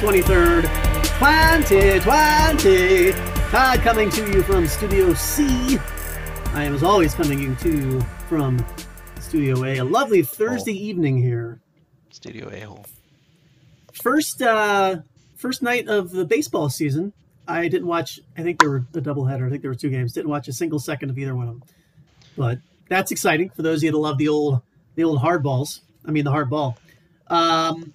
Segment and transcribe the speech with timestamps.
[0.00, 0.12] God!
[0.14, 0.62] July 23rd,
[1.18, 3.12] 2020.
[3.50, 5.78] Todd coming to you from Studio C.
[6.52, 8.64] I am, as always, coming to you from
[9.20, 9.78] Studio A.
[9.78, 10.74] A lovely Thursday Oh.
[10.74, 11.60] evening here.
[12.10, 12.86] Studio A hole.
[13.92, 14.98] First, uh,
[15.36, 17.12] first night of the baseball season.
[17.46, 18.20] I didn't watch.
[18.38, 19.46] I think there were a doubleheader.
[19.46, 20.12] I think there were two games.
[20.12, 21.68] Didn't watch a single second of either one of them.
[22.36, 24.62] But that's exciting for those of you that love the old,
[24.94, 25.80] the old hardballs.
[26.06, 26.78] I mean, the hard ball.
[27.26, 27.92] Um,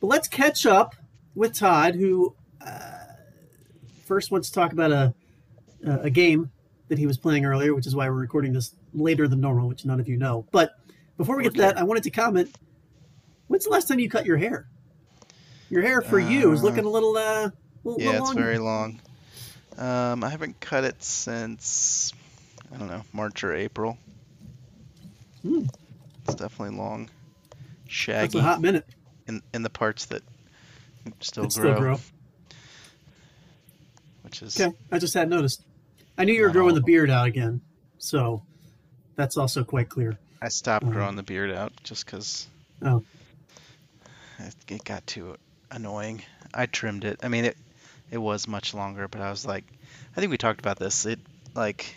[0.00, 0.94] but let's catch up
[1.40, 2.90] with Todd, who uh,
[4.04, 5.14] first wants to talk about a
[5.82, 6.50] a game
[6.88, 9.86] that he was playing earlier, which is why we're recording this later than normal, which
[9.86, 10.46] none of you know.
[10.52, 10.74] But
[11.16, 12.54] before we get to that, I wanted to comment.
[13.46, 14.68] When's the last time you cut your hair?
[15.70, 17.50] Your hair for you is Uh, looking a little, uh,
[17.84, 19.00] little, Yeah, little it's very long.
[19.78, 22.12] Um, I haven't cut it since
[22.74, 23.96] I don't know March or April.
[25.42, 25.64] Hmm.
[26.24, 27.08] It's definitely long,
[27.88, 28.20] shaggy.
[28.20, 28.84] That's a hot minute.
[29.26, 30.22] in in the parts that
[31.20, 32.00] still It grow, still grow.
[34.22, 35.62] which is Okay, I just hadn't noticed.
[36.18, 37.60] I knew you were Not growing the beard out again,
[37.98, 38.42] so
[39.16, 40.18] that's also quite clear.
[40.42, 40.92] I stopped Uh-huh.
[40.92, 42.46] growing the beard out just because
[42.82, 43.04] Oh,
[44.38, 45.36] it, it got too
[45.70, 46.22] annoying.
[46.54, 47.20] I trimmed it.
[47.22, 47.56] I mean it
[48.10, 49.64] it was much longer, but I was like,
[50.16, 51.06] I think we talked about this.
[51.06, 51.20] It
[51.54, 51.94] like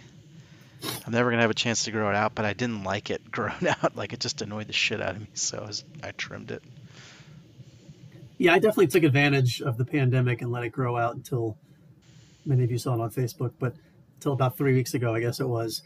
[1.06, 3.32] I'm never gonna have a chance to grow it out, but I didn't like it
[3.32, 3.95] grown out.
[3.95, 6.64] Like it just annoyed the shit out of me, so I, was, I trimmed it.
[8.43, 11.58] Yeah, I definitely took advantage of the pandemic and let it grow out until
[12.45, 13.73] many of you saw it on Facebook, but
[14.15, 15.81] until about three weeks ago, I guess it was.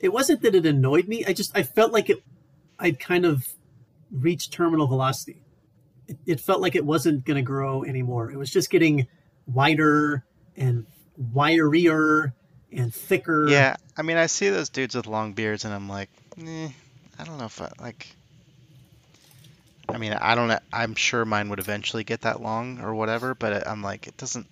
[0.00, 1.24] It wasn't that it annoyed me.
[1.24, 2.20] I just I felt like it.
[2.80, 3.46] I'd kind of
[4.10, 5.40] reached terminal velocity.
[6.08, 8.32] It, it felt like it wasn't going to grow anymore.
[8.32, 9.06] It was just getting
[9.46, 10.24] wider
[10.56, 10.86] and
[11.32, 12.32] wirier
[12.72, 13.46] and thicker.
[13.48, 16.10] Yeah, I mean I see those dudes with long beards, and I'm like,
[16.44, 16.70] eh,
[17.20, 18.08] I don't know if I like.
[19.92, 20.58] I mean, I don't know.
[20.72, 24.46] I'm sure mine would eventually get that long or whatever, but I'm like, it doesn't.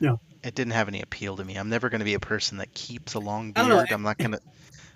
[0.00, 0.20] No.
[0.42, 1.56] It didn't have any appeal to me.
[1.56, 3.92] I'm never going to be a person that keeps a long I don't know, beard.
[3.92, 4.40] I'm not going to.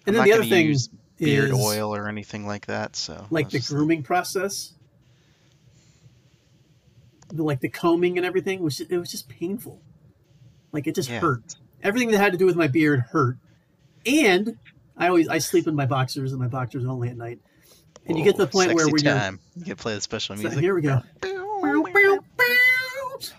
[0.07, 0.89] And then the other thing use
[1.19, 2.97] beard is oil or anything like that.
[2.97, 4.73] So like the just grooming process,
[7.29, 9.81] the, like the combing and everything was it was just painful.
[10.73, 11.21] Like it just Yeah.
[11.21, 11.57] hurt.
[11.83, 13.37] Everything that had to do with my beard hurt.
[14.07, 14.59] And
[14.97, 17.41] I always I sleep in my boxers and my boxers only at night.
[18.07, 19.41] And you get to the point where sexy when you're time.
[19.57, 20.61] you can play the special so music.
[20.61, 21.03] here we go.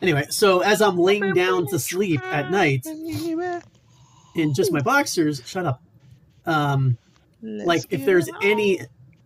[0.01, 5.65] Anyway, so as I'm laying down to sleep at night in just my boxers, shut
[5.65, 5.81] up.
[6.45, 6.97] Um,
[7.41, 8.81] like if there's any,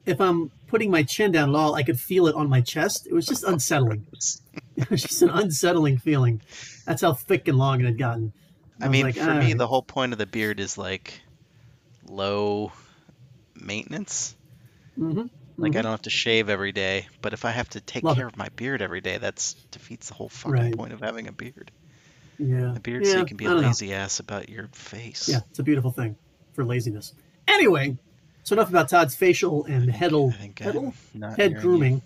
[0.05, 3.07] if I'm putting my chin down at all, I could feel it on my chest.
[3.07, 4.05] It was just unsettling.
[4.75, 6.41] It was just an unsettling feeling.
[6.85, 8.33] That's how thick and long it had gotten.
[8.81, 11.21] I was mean, like, for "All me, the whole point of the beard is like
[12.07, 12.71] low
[13.55, 14.35] maintenance.
[14.99, 15.83] Mhm, Like I mhm.
[15.83, 18.33] don't have to shave every day, but if I have to take Love care it.
[18.33, 20.77] of my beard every day, that's defeats the whole fucking Right.
[20.77, 21.71] point of having a beard.
[22.37, 23.67] yeah, A beard yeah, so you can be a don't know.
[23.69, 25.27] lazy ass about your face.
[25.29, 26.15] Yeah, it's a beautiful thing
[26.53, 27.13] for laziness.
[27.47, 27.97] Anyway,
[28.43, 30.93] so enough about Todd's facial and headal, I think headal?
[31.13, 31.61] Not head hearing you.
[31.61, 32.01] grooming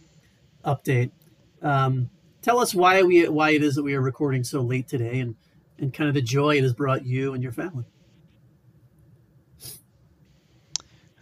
[0.65, 1.11] update.
[1.61, 2.09] Um,
[2.41, 5.35] tell us why we why it is that we are recording so late today, and
[5.79, 7.85] and kind of the joy it has brought you and your family.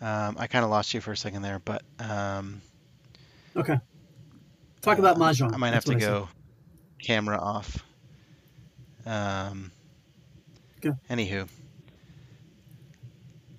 [0.02, 2.62] Um, I kind of lost you for a second there, but um,
[3.56, 3.80] Okay,
[4.82, 5.54] talk about uh, mahjong.
[5.54, 6.28] I might have to go
[7.00, 7.84] camera off.
[9.06, 9.72] Um,
[10.82, 10.98] Go.
[11.10, 11.48] Anywho,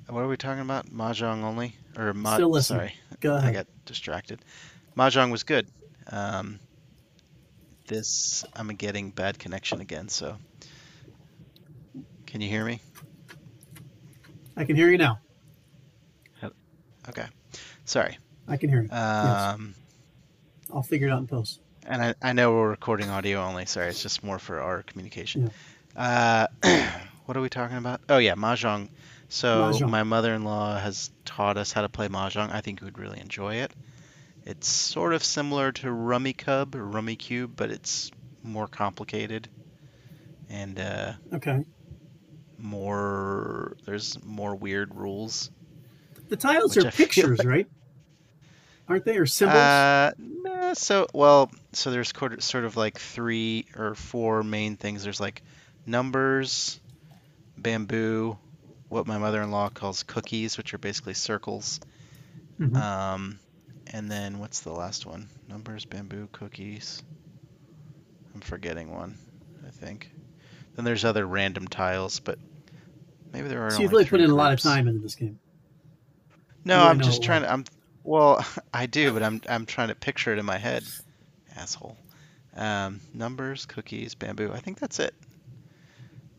[0.09, 0.87] what are we talking about?
[0.93, 2.79] Mahjong only, or ma- Still listening.
[2.79, 2.95] Sorry.
[3.21, 4.41] Go I got distracted.
[4.97, 5.69] Mahjong was good.
[6.11, 6.59] Um,
[7.87, 10.37] this I'm getting bad connection again, so
[12.27, 12.81] can you hear me?
[14.57, 15.21] I can hear you now.
[17.09, 17.27] Okay,
[17.85, 18.19] sorry.
[18.49, 18.91] I can hear you.
[18.91, 19.75] Um,
[20.73, 21.61] I'll figure it out in post.
[21.87, 23.67] and I, I know we're recording audio only.
[23.67, 25.51] Sorry, it's just more for our communication.
[25.97, 26.47] Yeah.
[26.63, 26.89] Uh,
[27.27, 28.01] what are we talking about?
[28.09, 28.89] Oh yeah, mahjong.
[29.29, 29.89] So Mahjong.
[29.91, 32.53] my mother-in-law has taught us how to play mahjong.
[32.53, 33.73] I think you would really enjoy it.
[34.45, 38.11] It's sort of similar to Rummy Cub or Rummy Cube, but it's
[38.43, 39.49] more complicated
[40.51, 41.65] and uh, Okay.
[42.59, 43.77] more.
[43.87, 45.51] There's more weird rules.
[46.33, 47.67] The tiles are I pictures, like- right?
[48.89, 49.59] Aren't they or symbols?
[49.59, 55.05] Uh, nah, so well, so there's sort of like three or four main things.
[55.05, 55.43] There's like
[55.85, 56.81] numbers,
[57.59, 58.39] bamboo,
[58.89, 61.81] what my mother-in-law calls cookies, which are basically circles.
[62.59, 62.77] Mhm.
[62.77, 63.39] Um,
[63.89, 65.29] and then what's the last one?
[65.49, 67.03] Numbers, bamboo, cookies.
[68.35, 69.19] I'm forgetting one,
[69.67, 70.11] I think.
[70.77, 72.39] Then there's other random tiles, but
[73.35, 73.71] maybe there are.
[73.71, 75.39] so you've really put in a lot of time into this game.
[76.65, 77.53] No, I'm just trying to.
[77.53, 77.65] I'm
[78.05, 78.45] well,
[78.75, 80.85] I do, but I'm I'm trying to picture it in my head,
[81.57, 81.97] asshole.
[82.55, 84.51] Um, numbers, cookies, bamboo.
[84.53, 85.15] I think that's it.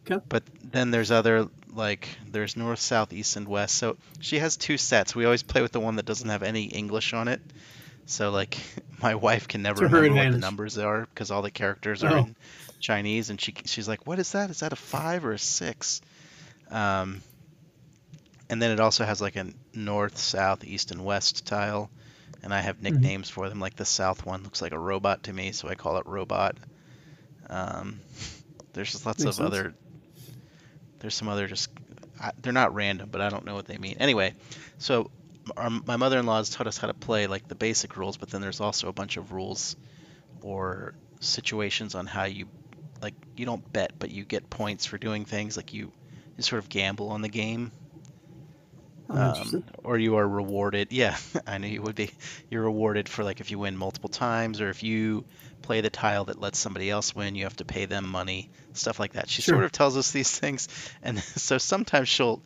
[0.05, 0.23] Okay.
[0.29, 3.75] But then there's other like there's north, south, east, and west.
[3.75, 5.15] So she has two sets.
[5.15, 7.41] We always play with the one that doesn't have any English on it.
[8.05, 8.57] So like
[9.01, 12.19] my wife can never remember what the numbers are because all the characters are Oh.
[12.19, 12.35] in
[12.79, 14.49] Chinese, and she she's like, "What is that?
[14.49, 16.01] Is that a five or a six?
[16.69, 17.21] Um,
[18.53, 21.91] and then it also has like a north, south, east, and west tile,
[22.43, 23.07] and I have Mm-hmm.
[23.07, 23.59] nicknames for them.
[23.59, 26.57] Like the south one looks like a robot to me, so I call it robot.
[27.49, 28.01] Um,
[28.73, 29.63] there's just lots Makes of sense.
[29.65, 29.75] other.
[30.99, 31.69] There's some other just.
[32.19, 33.97] I, they're not random, but I don't know what they mean.
[33.99, 34.35] Anyway,
[34.77, 35.11] so
[35.57, 38.41] our, my mother-in-law has taught us how to play like the basic rules, but then
[38.41, 39.77] there's also a bunch of rules
[40.41, 42.47] or situations on how you
[43.01, 45.93] like you don't bet, but you get points for doing things like you
[46.37, 47.71] you sort of gamble on the game
[49.09, 50.87] um, or you are rewarded.
[50.91, 51.17] Yeah,
[51.47, 52.11] I knew you would be.
[52.49, 55.25] You're rewarded for like if you win multiple times, or if you
[55.61, 58.99] play the tile that lets somebody else win, you have to pay them money, stuff
[58.99, 59.29] like that.
[59.29, 59.55] She Sure.
[59.55, 60.67] sort of tells us these things,
[61.01, 62.41] and so sometimes she'll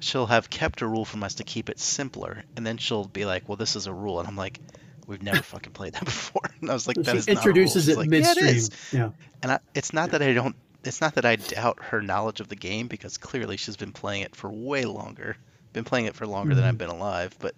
[0.00, 3.24] she'll have kept a rule from us to keep it simpler, and then she'll be
[3.24, 4.58] like, "Well, this is a rule," and I'm like.
[5.06, 6.42] We've never fucking played that before.
[6.60, 8.18] And I was like, So that she is not a rule." introduces it like, "Yeah,
[8.20, 8.46] midstream.
[8.48, 9.10] it is." yeah.
[9.42, 10.54] And I, it's not that I don't.
[10.84, 14.22] It's not that I doubt her knowledge of the game because clearly she's been playing
[14.22, 15.36] it for way longer.
[15.72, 16.64] Been playing it for longer than Mhm.
[16.64, 17.36] I've been alive.
[17.40, 17.54] But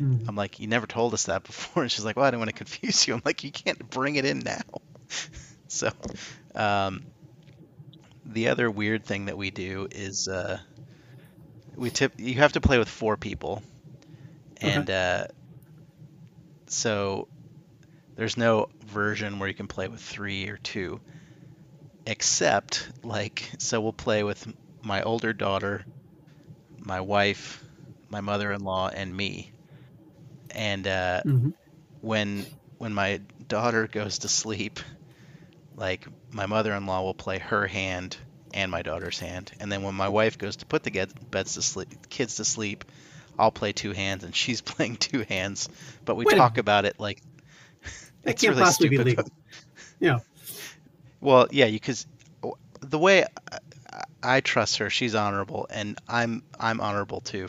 [0.00, 0.28] Mm.
[0.28, 1.82] I'm like, you never told us that before.
[1.84, 3.14] And she's like, well, I didn't want to confuse you.
[3.14, 4.62] I'm like, you can't bring it in now.
[5.68, 5.90] so,
[6.54, 7.02] um,
[8.26, 10.58] the other weird thing that we do is uh,
[11.76, 12.12] we tip.
[12.18, 13.62] You have to play with four people,
[14.60, 15.26] and uh,
[16.68, 17.28] so
[18.16, 21.00] there's no version where you can play with three or two,
[22.06, 24.52] except like so we'll play with
[24.82, 25.86] my older daughter,
[26.84, 27.64] my wife,
[28.10, 29.52] my mother-in-law, and me.
[30.50, 31.50] And uh, hmm
[32.00, 32.46] when
[32.78, 34.80] when my daughter goes to sleep,
[35.76, 38.16] like my mother-in-law will play her hand
[38.54, 41.54] and my daughter's hand, and then when my wife goes to put the get- beds
[41.54, 42.84] to sleep, kids to sleep,
[43.38, 45.68] I'll play two hands and she's playing two hands.
[46.04, 47.20] But we Wait talk about it like
[48.24, 49.28] it's can't really possibly be stupid, legal.
[50.00, 50.20] Yeah.
[51.20, 52.06] Well, yeah, because
[52.80, 53.24] the way
[54.24, 57.48] I, trust her, she's honorable, and I'm I'm honorable too,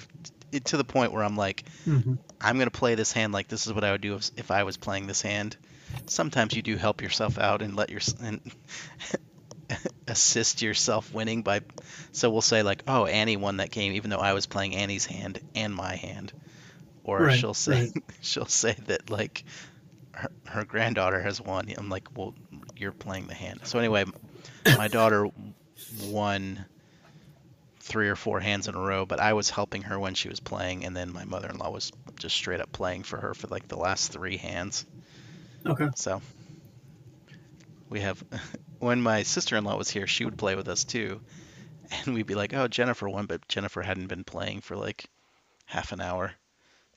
[0.52, 3.66] It- to the point where I'm like, hmm I'm gonna play this hand like this
[3.66, 5.58] is what I would do if, if I was playing this hand.
[6.08, 8.42] Sometimes you do help yourself out and let your and
[10.08, 11.62] assist yourself winning by.
[12.12, 15.06] So we'll say like, oh, Annie won that game, even though I was playing Annie's
[15.06, 16.34] hand and my hand.
[17.04, 18.04] Or Right, she'll say right.
[18.22, 19.44] she'll say that like
[20.14, 21.72] her, her granddaughter has won.
[21.78, 22.34] I'm like, well,
[22.78, 23.62] you're playing the hand.
[23.64, 24.06] So anyway,
[24.66, 25.28] my daughter
[26.04, 26.66] won
[27.80, 30.40] three or four hands in a row, but I was helping her when she was
[30.40, 33.78] playing, and then my mother-in-law was just straight up playing for her for like the
[33.78, 34.86] last three hands.
[35.66, 35.90] Okay.
[35.96, 36.22] So
[37.90, 38.24] we have
[38.80, 41.22] when my sister-in-law was here, she would play with us too,
[41.92, 45.10] and we'd be like, "Oh, Jennifer won," but Jennifer hadn't been playing for like
[45.66, 46.34] half an hour.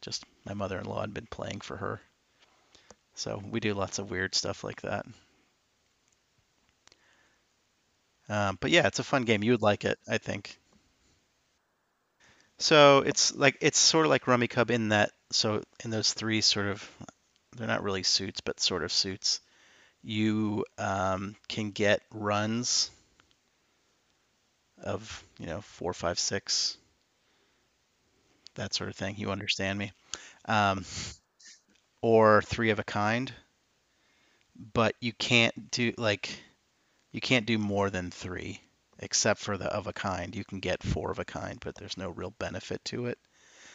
[0.00, 2.00] Just my mother-in-law had been playing for her.
[3.14, 5.04] So we do lots of weird stuff like that.
[8.28, 9.42] Um, but yeah, it's a fun game.
[9.42, 10.58] You would like it, I think.
[12.58, 15.12] So it's like it's sort of like Rummikub in that.
[15.30, 16.90] So in those three sort of,
[17.56, 19.40] they're not really suits, but sort of suits.
[20.02, 22.90] You um, can get runs
[24.82, 26.76] of you know four, five, six,
[28.56, 29.16] that sort of thing.
[29.16, 29.92] You understand me?
[30.46, 30.84] Um,
[32.00, 33.32] or three of a kind,
[34.74, 36.40] but you can't do like
[37.10, 38.60] you can't do more than three,
[38.98, 40.34] except for the of a kind.
[40.34, 43.18] You can get four of a kind, but there's no real benefit to it.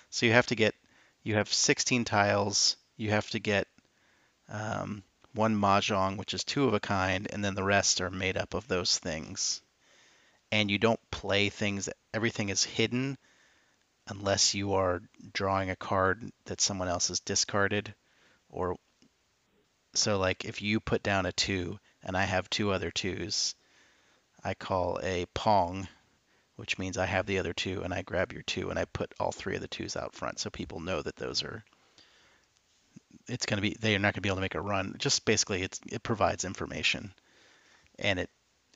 [0.09, 0.75] So you have to get
[1.23, 2.75] you have 16 tiles.
[2.97, 3.67] You have to get
[4.49, 8.37] um, one mahjong, which is two of a kind, and then the rest are made
[8.37, 9.61] up of those things.
[10.51, 11.89] And you don't play things.
[12.13, 13.17] Everything is hidden
[14.07, 15.01] unless you are
[15.33, 17.93] drawing a card that someone else has discarded
[18.49, 18.75] or
[19.95, 23.55] so like if you put down a two and I have two other twos,
[24.43, 25.87] I call a pong,
[26.55, 29.13] which means I have the other two and I grab your two and I put
[29.19, 31.63] all three of the twos out front so people know that those are
[33.27, 34.95] it's going to be they are not going to be able to make a run.
[34.97, 37.13] Just basically it's it provides information
[37.97, 38.29] and it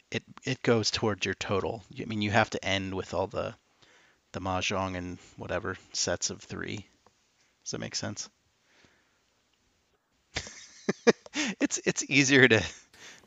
[0.10, 1.84] it it goes towards your total.
[2.00, 3.53] I mean you have to end with all the
[4.31, 6.77] the mahjong and whatever sets of 3.
[6.77, 8.29] Does that make sense?
[11.60, 12.63] it's it's easier to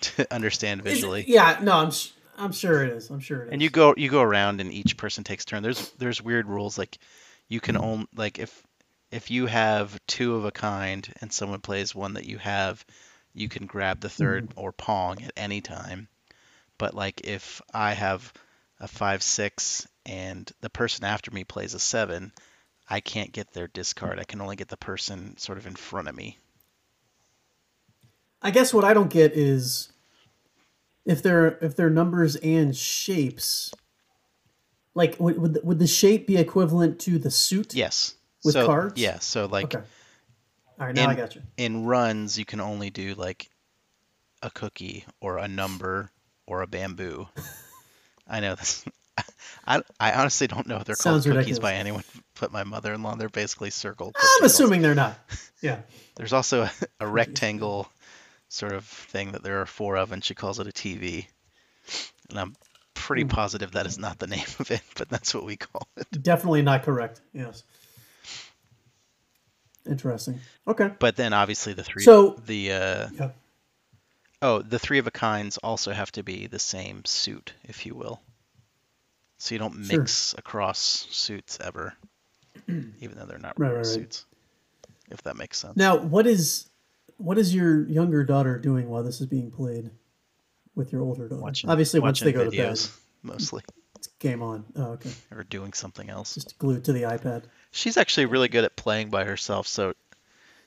[0.17, 1.25] to understand Is it- visually.
[1.27, 1.59] yeah.
[1.63, 1.93] No, I'm.
[2.39, 3.11] I'm sure it is.
[3.11, 3.53] I'm sure it is.
[3.53, 5.63] And you go you go around and each person takes turn.
[5.63, 6.97] There's there's weird rules like
[7.49, 7.85] you can mm-hmm.
[7.85, 8.63] only like if
[9.11, 12.85] if you have two of a kind and someone plays one that you have,
[13.35, 14.61] you can grab the 3rd mm-hmm.
[14.61, 16.09] or Pong at any time.
[16.79, 18.33] But like if I have
[18.79, 22.33] a five six and the person after me plays a seven,
[22.89, 24.19] I can't get their discard.
[24.19, 26.39] I can only get the person sort of in front of me.
[28.43, 29.90] I guess what I don't get is
[31.05, 33.73] if they're if they're numbers and shapes.
[34.95, 37.75] Like would would the, would the shape be equivalent to the suit?
[37.75, 38.15] Yes.
[38.45, 39.01] With so, cards?
[39.01, 39.19] Yeah.
[39.19, 39.85] So like Okay.
[40.79, 41.43] All right, now I in, got you.
[41.59, 43.51] in runs, you can only do like
[44.43, 46.11] a cookie or a number
[46.47, 47.29] or a bamboo.
[48.27, 48.85] I know this.
[49.67, 51.59] I, I honestly don't know if they're Sounds called cookies ridiculous.
[51.59, 52.05] by anyone
[52.41, 53.17] but my mother-in-law.
[53.17, 54.17] They're basically circled.
[54.17, 54.53] I'm circles.
[54.53, 55.19] assuming they're not.
[55.61, 55.81] Yeah.
[56.17, 57.91] There's also a, a rectangle
[58.51, 61.27] sort of thing that there are four of, and she calls it a TV.
[62.29, 62.57] And I'm
[62.95, 63.29] pretty Hmm.
[63.29, 66.23] positive that is not the name of it, but that's what we call it.
[66.23, 67.21] Definitely not correct.
[67.33, 67.63] Yes.
[69.89, 70.41] Interesting.
[70.69, 70.91] Okay.
[70.99, 73.31] But then obviously the three, So- the uh, Yeah.
[74.43, 77.95] oh, the three of a kinds also have to be the same suit, if you
[77.95, 78.21] will.
[79.39, 80.01] So you don't Sure.
[80.01, 80.79] mix across
[81.11, 81.95] suits ever,
[82.69, 83.95] even though they're not Right, real right, right.
[83.95, 84.27] suits.
[85.09, 85.77] If that makes sense.
[85.77, 86.69] Now, what is
[87.21, 89.91] what is your younger daughter doing while this is being played
[90.75, 91.41] with your older daughter?
[91.43, 93.63] Watching, Obviously, once they watching go to bed, videos, mostly,
[93.97, 94.65] it's game on.
[94.77, 95.11] Oh, okay.
[95.31, 96.35] or doing something else.
[96.35, 97.45] Just glued to the iPad.
[97.71, 99.69] She's actually really good at playing by herself.
[99.69, 99.95] So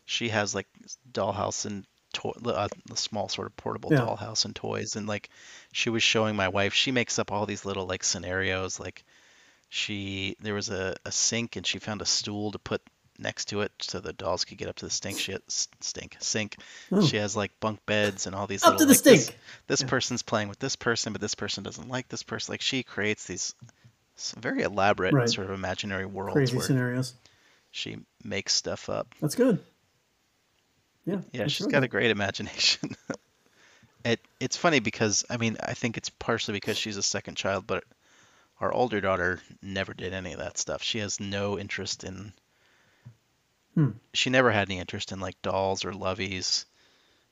[0.06, 0.68] she has like
[1.12, 4.00] dollhouse and toy, uh, the small sort of portable Yeah.
[4.02, 4.96] dollhouse and toys.
[4.96, 5.30] And like
[5.72, 8.80] she was showing my wife, she makes up all these little like scenarios.
[8.80, 9.04] Like
[9.70, 12.82] she, there was a, a sink and she found a stool to put
[13.24, 15.18] next to it so the dolls could get up to the stink.
[15.18, 16.58] She stink sink.
[16.92, 17.02] Oh.
[17.02, 19.40] She has like bunk beds and all these Up little, to the like, this- stink.
[19.68, 19.88] This, Yeah.
[19.88, 22.52] person's playing with this person, but this person doesn't like this person.
[22.54, 23.56] Like she creates these
[24.38, 25.28] very elaborate Right.
[25.30, 27.14] sort of imaginary worlds Crazy where scenarios.
[27.72, 29.08] she makes stuff up.
[29.22, 29.58] That's good.
[31.06, 31.16] Yeah.
[31.32, 32.96] Yeah, that's she's really got a great imagination.
[34.06, 37.66] it it's funny because I mean I think it's partially because she's a second child,
[37.68, 37.84] but
[38.62, 40.82] our older daughter never did any of that stuff.
[40.84, 42.34] She has no interest in.
[43.76, 43.90] Hmm.
[44.14, 46.66] She never had any interest in like dolls or loveys.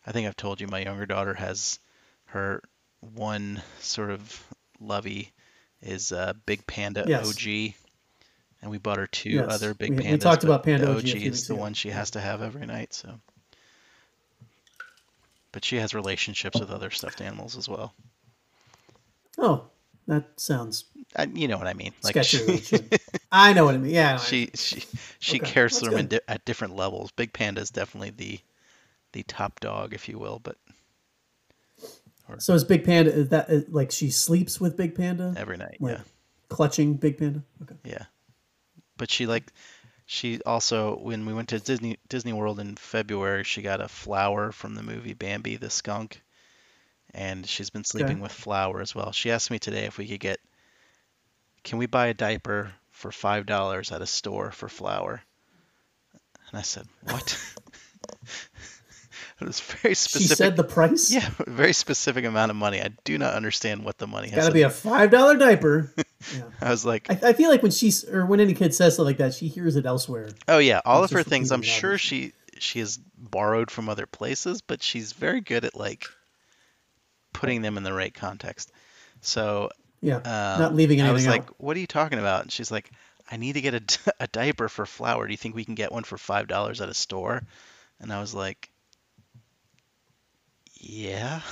[0.06, 1.80] I think I've told you my younger daughter has
[2.26, 2.64] her
[3.02, 4.44] one sort of
[4.80, 5.32] lovey
[5.82, 7.28] is uh, Big Panda Yes.
[7.28, 7.74] OG,
[8.62, 11.48] and we bought her two Yes, other Big we- we talked about Panda OG is
[11.48, 12.94] the one she has to have every night.
[12.94, 13.20] So,
[15.52, 17.94] but she has relationships with other stuffed animals as well.
[19.38, 19.66] Oh,
[20.08, 21.94] that sounds I, you know what I mean?
[22.04, 23.02] Like she, a little bit.
[23.32, 23.94] I know what I mean.
[23.94, 24.16] Yeah.
[24.16, 24.40] I I mean.
[24.40, 24.84] she she
[25.20, 27.12] she Okay, cares for them di- at different levels.
[27.12, 28.40] Big Panda is definitely the
[29.14, 30.40] the top dog, if you will.
[30.40, 30.58] But
[32.40, 35.80] So is Big Panda is that is, like she sleeps with Big Panda, every night,
[35.80, 36.02] like yeah,
[36.50, 37.44] clutching Big Panda?
[37.64, 37.76] Okay.
[37.84, 38.06] yeah.
[38.98, 39.52] But she like
[40.06, 44.52] she also when we went to Disney Disney World in February, she got a flower
[44.52, 46.22] from the movie Bambi the skunk,
[47.14, 48.22] and she's been sleeping Okay.
[48.22, 49.12] with Flower as well.
[49.14, 50.40] She asked me today if we could get,
[51.64, 55.22] can we buy a diaper for five dollars at a store for Flower?
[56.52, 57.40] And I said, what?
[59.42, 60.28] it was very specific.
[60.28, 61.12] She said the price.
[61.12, 62.82] Yeah, very specific amount of money.
[62.82, 64.44] I do not understand what the money has.
[64.44, 65.94] Got to be a five dollar diaper.
[65.98, 66.44] yeah.
[66.62, 69.10] I was like, I, I feel like when she's or when any kid says something
[69.10, 70.30] like that, she hears it elsewhere.
[70.48, 71.52] oh yeah, all of her things.
[71.52, 75.76] I'm it, sure she she has borrowed from other places, but she's very good at
[75.76, 76.06] like
[77.34, 78.72] putting them in the right context.
[79.22, 79.70] So
[80.02, 80.18] Yeah.
[80.18, 82.44] um, Not leaving anything I was anything like, what are you talking about?
[82.44, 82.92] And she's like,
[83.30, 85.28] I need to get a, a diaper for Flower.
[85.28, 87.44] Do you think we can get one for five dollars at a store?
[88.00, 88.70] And I was like,
[90.80, 91.42] yeah.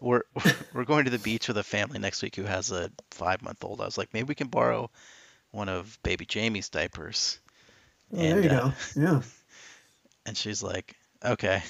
[0.00, 0.22] We're
[0.74, 3.64] we're going to the beach with a family next week who has a five month
[3.64, 3.80] old.
[3.80, 4.90] I was like, maybe we can borrow
[5.52, 7.38] one of baby Jamie's diapers.
[8.12, 8.72] Oh, there and, you uh, go.
[8.96, 9.22] Yeah.
[10.26, 11.62] And she's like, okay.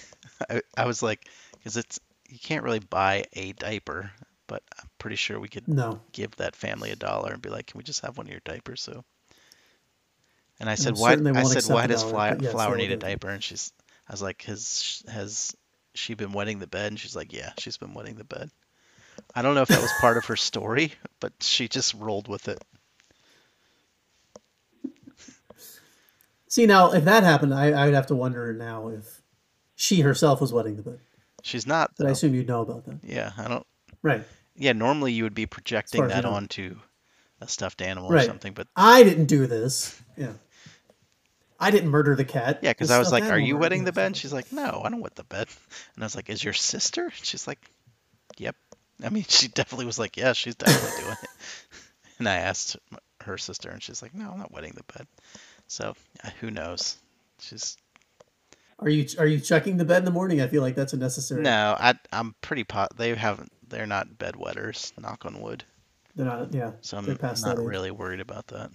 [0.50, 4.10] I, I was like, because it's you can't really buy a diaper,
[4.46, 6.00] but I'm pretty sure we could No.
[6.12, 8.40] give that family a dollar and be like, can we just have one of your
[8.44, 8.82] diapers?
[8.82, 9.04] So.
[10.60, 11.12] And I said, why?
[11.12, 13.28] I said, why does dollar, Fly, Flower need a diaper?
[13.28, 13.72] And she's,
[14.08, 15.54] I was like, has has
[15.94, 16.92] she been wetting the bed?
[16.92, 18.50] And she's like, yeah, she's been wetting the bed.
[19.34, 22.48] I don't know if that was part of her story, but she just rolled with
[22.48, 22.62] it.
[26.48, 29.22] See now, if that happened, I, I would have to wonder now if
[29.74, 31.00] she herself was wetting the bed.
[31.42, 31.90] She's not.
[31.98, 33.00] But I assume you'd know about that.
[33.02, 33.66] Yeah, I don't.
[34.04, 34.22] Right.
[34.54, 36.76] Yeah, normally you would be projecting far as you that onto
[37.40, 40.00] a stuffed animal or something, but I didn't do this.
[40.16, 40.34] Yeah.
[41.58, 42.58] I didn't murder the cat.
[42.62, 45.00] Yeah, because I was like, "Are you wetting the bed?" She's like, "No, I don't
[45.00, 45.48] wet the bed."
[45.94, 47.58] And I was like, "Is your sister?" She's like,
[48.36, 48.54] "Yep."
[49.02, 51.30] I mean, she definitely was like, "Yeah, she's definitely doing it."
[52.18, 52.76] And I asked
[53.22, 55.06] her sister, and she's like, "No, I'm not wetting the bed."
[55.66, 55.94] So
[56.40, 56.98] who knows?
[57.40, 57.78] She's
[58.78, 60.42] Are you are you checking the bed in the morning?
[60.42, 61.42] I feel like that's a necessary.
[61.42, 62.96] No, I I'm pretty pot.
[62.98, 63.52] They haven't.
[63.68, 64.92] They're not bed wetters.
[64.98, 65.64] Knock on wood.
[66.16, 66.52] They're not.
[66.54, 66.72] Yeah.
[66.80, 68.70] So I'm not really worried about that.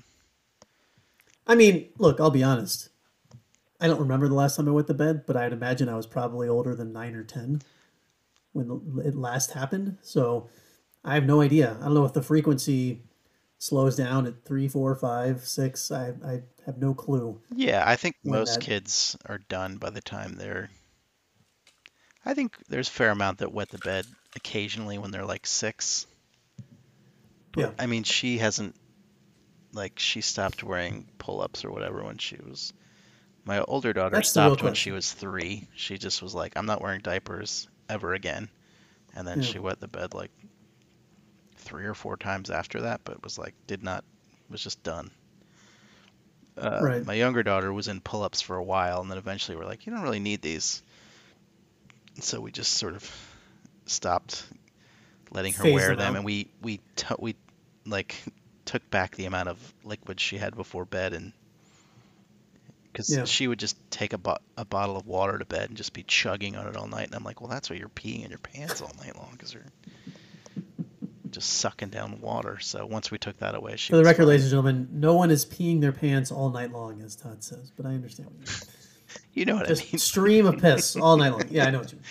[1.47, 2.89] I mean, look, I'll be honest.
[3.81, 6.05] I don't remember the last time I went to bed, but I'd imagine I was
[6.05, 7.61] probably older than nine or ten
[8.51, 9.97] when it last happened.
[10.01, 10.49] So
[11.03, 11.77] I have no idea.
[11.79, 13.03] I don't know if the frequency
[13.57, 15.91] slows down at three, four, five, six.
[15.91, 17.39] I I have no clue.
[17.55, 20.69] Yeah, I think most that- kids are done by the time they're.
[22.25, 26.05] I think there's a fair amount that wet the bed occasionally when they're like six.
[27.55, 27.71] Yeah.
[27.79, 28.75] I mean, she hasn't,
[29.73, 32.73] like, she stopped wearing pull-ups or whatever when she was.
[33.45, 35.67] My older daughter That's stopped when she was three.
[35.75, 38.49] She just was like, I'm not wearing diapers ever again.
[39.15, 39.47] And then Yeah.
[39.47, 40.31] she wet the bed like
[41.55, 44.03] three or four times after that, but was like, did not,
[44.49, 45.09] was just done.
[46.57, 47.05] Uh, Right.
[47.05, 49.93] My younger daughter was in pull-ups for a while, and then eventually we're like, you
[49.93, 50.83] don't really need these.
[52.21, 53.09] So we just sort of
[53.85, 54.45] stopped
[55.31, 57.35] letting her Phased wear them and we we t- we
[57.85, 58.15] like
[58.65, 61.33] took back the amount of liquid she had before bed, and
[62.91, 63.25] because Yeah.
[63.25, 66.03] she would just take a, bo- a bottle of water to bed and just be
[66.03, 68.39] chugging on it all night, and I'm like, well, that's why you're peeing in your
[68.39, 69.65] pants all night long, because you're
[71.31, 72.59] just sucking down water.
[72.59, 74.27] So once we took that away, she For the record, fine.
[74.27, 77.71] ladies and gentlemen, no one is peeing their pants all night long, as Todd says.
[77.75, 78.29] But I understand.
[78.29, 78.75] What you mean.
[79.39, 79.99] You know what I Just mean.
[79.99, 81.43] stream of piss all night long.
[81.49, 82.05] Yeah, I know what you mean.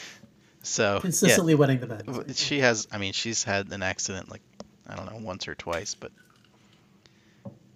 [0.62, 2.36] So yeah, Consistently wetting the bed.
[2.36, 4.42] She has, I mean, she's had an accident like,
[4.86, 6.10] I don't know, once or twice, but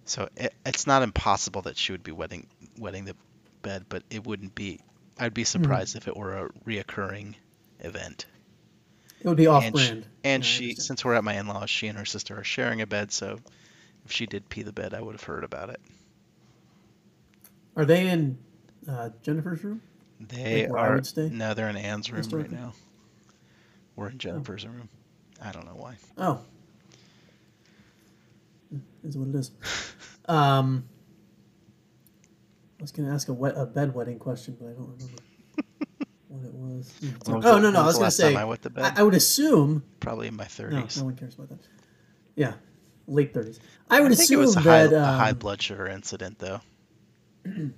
[0.05, 3.15] so it, it's not impossible that she would be wetting wetting the
[3.61, 4.79] bed, but it wouldn't be.
[5.19, 5.45] I'd be hmm.
[5.45, 7.35] surprised if it were a reoccurring
[7.79, 8.25] event.
[9.21, 10.05] It would be and she, off-brand.
[10.23, 12.81] and Yeah, I she, since we're at my in-laws, she and her sister are sharing
[12.81, 13.39] a bed, so
[14.03, 15.79] if she did pee the bed, I would have heard about it.
[17.77, 18.37] Are they in
[18.87, 19.81] uh, Jennifer's room?
[20.19, 22.73] They Like are no, they're in Anne's room right now.
[23.95, 24.89] We're in Jennifer's room.
[25.41, 25.95] I don't know why.
[26.17, 26.39] Oh.
[29.03, 29.51] Is what it is.
[30.27, 30.85] Um,
[32.79, 35.21] I was going to ask a, wet, a bed wedding question, but I don't remember
[36.29, 36.93] what it was.
[37.27, 37.81] Was oh, the- no, no.
[37.81, 38.93] I was was going to say, I wet the bed?
[38.95, 39.83] I, I would assume.
[39.99, 40.97] Probably in my 30s.
[40.97, 41.59] no one cares about that.
[42.35, 42.53] Yeah,
[43.07, 43.59] late 30s.
[43.89, 44.93] I would I think it was a high, that.
[44.93, 46.61] a high um, blood sugar incident, though.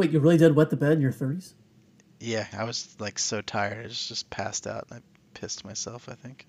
[0.00, 1.52] Wait, you really did wet the bed in your 30s?
[2.20, 6.08] Yeah, I was like so tired, I just, just passed out and I pissed myself.
[6.08, 6.46] I think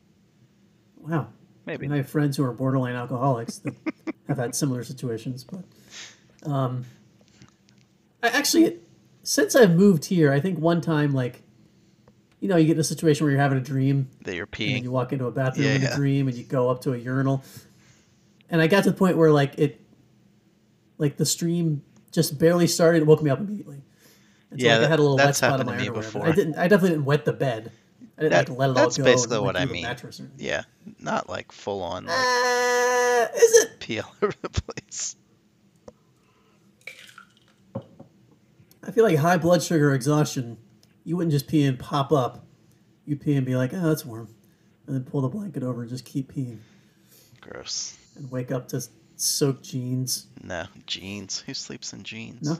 [0.97, 1.27] Wow.
[1.65, 1.85] maybe.
[1.85, 3.73] And I have friends who are borderline alcoholics that
[4.29, 6.85] have had similar situations, but um,
[8.23, 8.79] I actually,
[9.23, 11.41] since I've moved here, I think one time, like,
[12.39, 14.75] you know, you get in a situation where you're having a dream, that you're peeing.
[14.75, 15.95] and you walk into a bathroom Yeah, in a yeah.
[15.97, 17.43] dream, and you go up to a urinal,
[18.49, 19.81] and I got to the point where like it,
[20.97, 23.81] like the stream just barely started, it woke me up immediately.
[24.51, 26.03] And so, Yeah, like, I had a little wet spot on my to me underwear.
[26.03, 26.27] before.
[26.27, 26.55] I didn't.
[26.57, 27.71] I definitely didn't wet the bed.
[28.17, 29.11] I didn't That- like let it that's all go.
[29.11, 29.83] basically and, what I mean.
[29.83, 30.63] mattress or- Yeah,
[30.99, 33.79] not like full on like Uh, is it?
[33.79, 35.15] pee all over the place.
[38.83, 40.57] I feel like high blood sugar exhaustion,
[41.03, 42.45] you wouldn't just pee and pop up.
[43.05, 44.27] You'd pee and be like, oh, that's warm.
[44.87, 46.57] And then pull the blanket over and just keep peeing.
[47.41, 47.97] Gross.
[48.15, 48.81] And wake up to
[49.23, 50.27] soaked jeans.
[50.43, 51.39] No jeans.
[51.45, 52.49] Who sleeps in jeans?
[52.49, 52.57] No.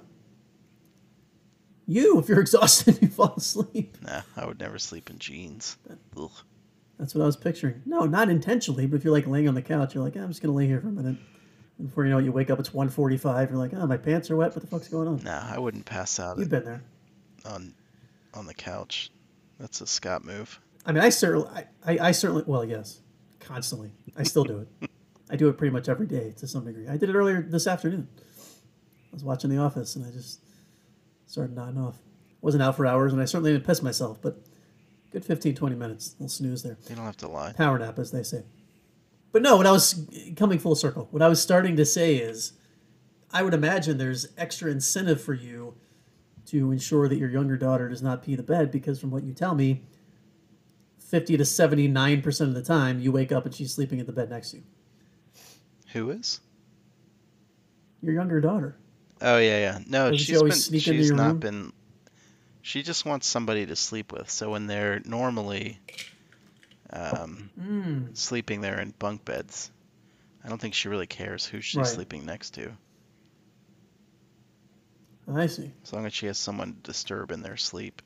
[1.88, 3.98] You, if you're exhausted, you fall asleep.
[4.06, 5.78] No, I would never sleep in jeans.
[6.18, 6.32] Ugh.
[6.98, 7.82] That's what I was picturing.
[7.86, 10.28] No, not intentionally, but if you're like laying on the couch, you're like, "Ah, I'm
[10.30, 11.18] just going to lay here for a minute.
[11.80, 13.50] And before you know it, you wake up, it's 1.45.
[13.50, 14.54] You're like, oh, my pants are wet.
[14.54, 15.18] What the fuck's going on?
[15.24, 16.84] No, I wouldn't pass out You've been there.
[17.46, 17.74] on
[18.36, 19.10] on the couch.
[19.60, 20.60] That's a Scott move.
[20.86, 23.00] I mean, I certainly, I, I, I certainly, well, yes,
[23.40, 23.92] constantly.
[24.16, 24.90] I still do it.
[25.32, 26.88] I do it pretty much every day to some degree.
[26.88, 28.08] I did it earlier this afternoon.
[28.20, 30.42] I was watching The Office and I just
[31.26, 31.96] started nodding off.
[32.42, 34.38] Wasn't out for hours and I certainly didn't piss myself, but
[35.12, 36.16] good 15, 20 minutes.
[36.20, 36.78] little snooze there.
[36.90, 37.54] You don't have to lie.
[37.54, 38.44] Power nap, as they say.
[39.32, 42.54] But no, what I was coming full circle, what I was starting to say is
[43.32, 45.76] I would imagine there's extra incentive for you
[46.48, 49.34] to ensure that your younger daughter does not pee the bed because from what you
[49.34, 49.84] tell me,
[51.00, 54.30] 50 to 79% of the time you wake up and she's sleeping in the bed
[54.30, 54.64] next to you.
[55.94, 56.40] Who is?
[58.02, 58.76] Your younger daughter.
[59.22, 59.80] Oh yeah, yeah.
[59.88, 60.62] No, Doesn't she she's always been.
[60.62, 61.40] sneak she's not room?
[61.40, 61.74] been.
[62.64, 64.30] She just wants somebody to sleep with.
[64.30, 65.80] So when they're normally
[66.92, 68.18] um, Mm.
[68.18, 69.72] sleeping there in bunk beds,
[70.44, 71.88] I don't think she really cares who she's Right.
[71.88, 72.72] sleeping next to,
[75.34, 75.72] I see.
[75.84, 78.02] as long as she has someone to disturb in their sleep.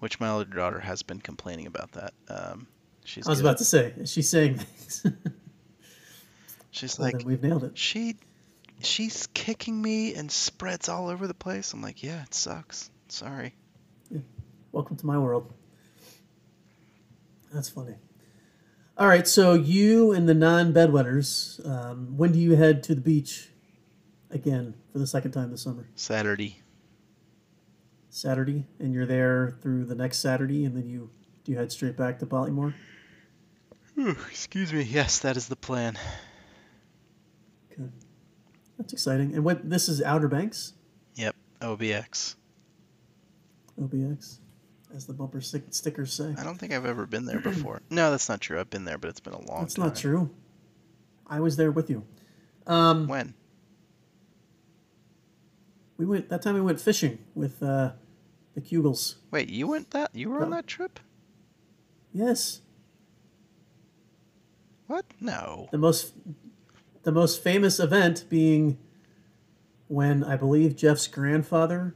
[0.00, 2.12] Which my older daughter has been complaining about that.
[2.28, 2.66] Um,
[3.04, 5.06] she's I was good- about to say, is she saying things?
[6.74, 7.78] she's Well, like we've nailed it.
[7.78, 8.16] she
[8.82, 11.72] she's kicking me and spreads all over the place.
[11.72, 12.90] I'm like, yeah, it sucks.
[13.06, 13.54] It Sorry.
[14.72, 15.52] Welcome to my world.
[17.52, 17.94] That's funny.
[18.98, 23.50] All right, so you and the non-bedwetters, um, when do you head to the beach
[24.30, 25.88] again for the second time this summer?
[25.94, 26.60] Saturday.
[28.10, 31.10] Saturday, and you're there through the next Saturday, and then you
[31.44, 32.74] do you head straight back to Baltimore?
[33.94, 34.82] Whew, excuse me.
[34.82, 35.96] Yes, that is the plan.
[38.84, 39.34] That's exciting.
[39.34, 40.74] And what this is Outer Banks,
[41.14, 41.34] Yep.
[41.62, 42.34] OBX.
[43.80, 44.38] OBX,
[44.94, 46.34] as the bumper stick- stickers say.
[46.36, 47.80] I don't think I've ever been there before.
[47.88, 48.60] No, that's not true.
[48.60, 49.86] I've been there, but it's been a long That's time.
[49.86, 50.28] not true.
[51.26, 52.04] I was there with you.
[52.66, 53.32] Um, When?
[55.96, 56.54] we went that time.
[56.54, 57.92] We went fishing with uh,
[58.54, 59.14] the Kugels.
[59.30, 60.10] Wait, you went that?
[60.14, 61.00] You were on that trip?
[62.12, 62.60] Yes,
[64.86, 65.06] What?
[65.20, 65.68] No.
[65.72, 66.12] the most
[67.04, 68.78] the most famous event being
[69.88, 71.94] when I believe Jeff's grandfather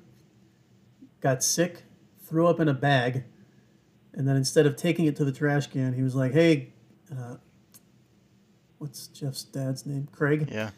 [1.21, 1.85] got sick,
[2.25, 3.25] threw up in a bag,
[4.13, 6.73] and then instead of taking it to the trash can, he was like, "Hey,
[7.11, 7.37] uh,
[8.79, 10.09] what's Jeff's dad's name?
[10.13, 10.49] Craig.
[10.53, 10.71] Yeah.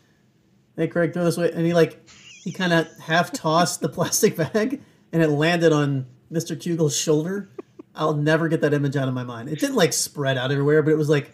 [0.77, 4.37] Hey, Craig, throw this away." And he like he kind of half tossed the plastic
[4.37, 4.81] bag,
[5.12, 6.59] and it landed on Mr.
[6.59, 7.51] Kugel's shoulder.
[7.95, 9.49] I'll never get that image out of my mind.
[9.49, 11.33] It didn't like spread out everywhere, but it was like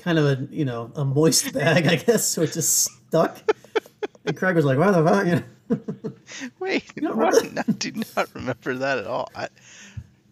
[0.00, 2.26] kind of a you know a moist bag, I guess.
[2.26, 3.38] So it just stuck.
[4.24, 5.26] And Craig was like, "What the fuck?"
[5.70, 6.12] You know?
[6.58, 7.26] Wait, remember
[7.68, 9.30] I do not remember that at all.
[9.36, 9.48] I,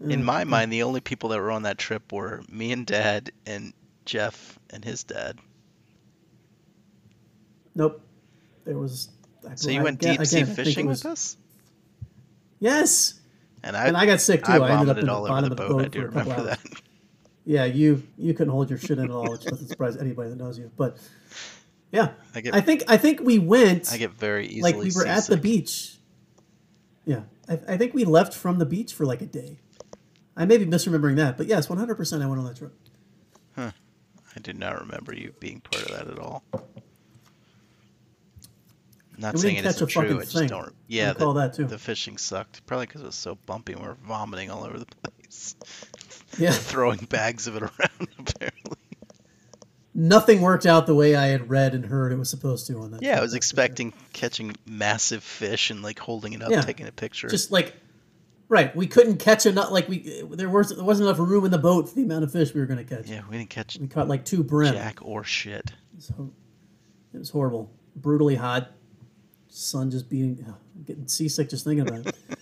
[0.00, 3.30] in my mind, the only people that were on that trip were me and Dad
[3.46, 3.72] and
[4.04, 5.38] Jeff and his dad.
[7.74, 8.00] Nope.
[8.64, 9.10] There was.
[9.48, 11.36] I- So you I- went deep sea fishing was- with us?
[12.60, 13.14] Yes.
[13.62, 14.52] And I, And I got sick too.
[14.52, 15.68] I I, ended up in the bottom the of the boat.
[15.70, 16.60] boat I do remember that.
[17.48, 20.36] Yeah, you you couldn't hold your shit in at all, which doesn't surprise anybody that
[20.36, 20.70] knows you.
[20.76, 20.98] But
[21.90, 24.92] yeah, I get I think I think we went I get very easily like we
[24.94, 25.96] were at the beach.
[27.06, 29.60] Yeah, I, I think we left from the beach for like a day.
[30.36, 32.74] I may be misremembering that, but yes, one hundred percent, I went on that trip.
[33.56, 33.70] Huh.
[34.36, 36.44] I do not remember you being part of that at all.
[39.16, 40.18] Not saying a isn't true.
[40.18, 40.48] I just thing.
[40.48, 40.74] don't.
[40.86, 41.64] Yeah, the, that too.
[41.64, 42.64] the fishing sucked.
[42.66, 43.72] Probably because it was so bumpy.
[43.72, 45.56] and We were vomiting all over the place,
[46.38, 48.08] Yeah, throwing bags of it around.
[48.18, 48.76] Apparently.
[49.94, 52.92] nothing worked out the way I had read and heard it was supposed to on
[52.92, 53.02] that.
[53.02, 53.36] Yeah, I was for sure.
[53.38, 56.60] expecting catching massive fish and like holding it up, Yeah.
[56.62, 57.28] taking a picture.
[57.28, 57.74] just like
[58.48, 59.70] right, we couldn't catch enough.
[59.70, 62.32] Like we there was there wasn't enough room in the boat for the amount of
[62.32, 63.08] fish we were going to catch.
[63.08, 64.72] yeah, we didn't catch We caught like two brim.
[64.74, 65.72] jack or shit.
[65.98, 66.32] So
[67.12, 68.70] it was horrible, brutally hot.
[69.50, 72.14] Sun just beating, I'm getting seasick just thinking about it.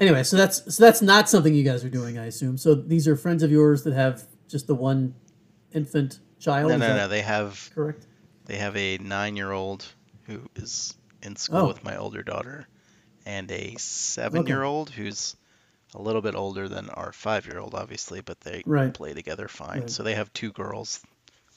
[0.00, 2.58] anyway, so that's so that's not something you guys are doing, I assume.
[2.58, 5.14] So these are friends of yours that have just the one
[5.72, 6.70] infant child.
[6.70, 7.06] No, no, no.
[7.08, 8.06] They have Correct.
[8.46, 9.86] they have a nine-year-old
[10.24, 11.68] who is in school Oh.
[11.68, 12.66] with my older daughter,
[13.26, 15.36] and a seven-year-old who's
[15.94, 18.94] a little bit older than our five-year-old, obviously, but they Right.
[18.94, 19.80] play together fine.
[19.80, 19.90] Right.
[19.90, 21.00] So they have two girls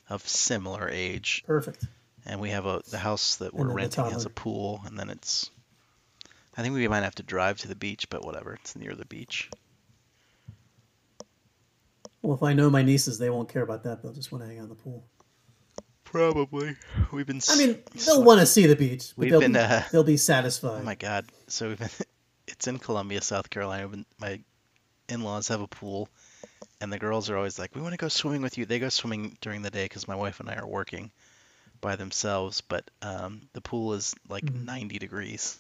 [0.10, 1.86] of similar age, Perfect.
[2.26, 5.50] and we have a the house that we're renting has a pool, and then it's.
[6.56, 8.54] I think we might have to drive to the beach, but whatever.
[8.54, 9.50] It's near the beach.
[12.22, 14.02] Well, if I know my nieces, they won't care about that.
[14.02, 15.04] They'll just want to hang out in the pool.
[16.06, 16.76] Probably.
[17.12, 17.42] We've been.
[17.50, 20.04] I mean, they'll want to see the beach, but We've they'll, been, be, uh, they'll
[20.04, 20.82] be satisfied.
[20.82, 21.26] Oh my god!
[21.48, 21.90] So we've been,
[22.48, 23.88] it's in Columbia, South Carolina.
[23.88, 24.40] When my
[25.10, 26.08] in-laws have a pool,
[26.80, 28.90] and the girls are always like, "We want to go swimming with you." They go
[28.90, 31.12] swimming during the day because my wife and I are working
[31.82, 32.62] by themselves.
[32.62, 34.66] But um, the pool is like Mhm.
[34.66, 35.58] 90 degrees,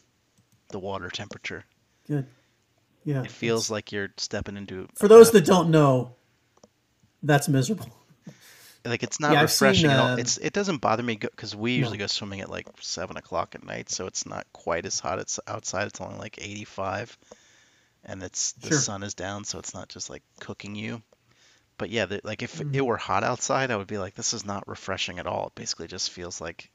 [0.73, 1.63] the water temperature.
[2.07, 2.25] Good.
[3.05, 3.23] Yeah.
[3.23, 4.87] It feels like you're stepping into.
[4.95, 6.15] For those that don't know,
[7.21, 7.87] that's miserable.
[8.85, 10.07] like it's not Yeah, I've seen, refreshing at all.
[10.13, 12.03] um, It's it doesn't bother me because we usually No.
[12.03, 15.19] go swimming at like seven o'clock at night, so it's not quite as hot.
[15.19, 15.87] It's outside.
[15.87, 17.17] It's only like 85,
[18.03, 18.79] and it's the Sure.
[18.79, 21.01] sun is down, so it's not just like cooking you.
[21.77, 22.73] But yeah, the, like if Mhm.
[22.75, 25.47] it were hot outside, I would be like, this is not refreshing at all.
[25.47, 26.69] It basically just feels like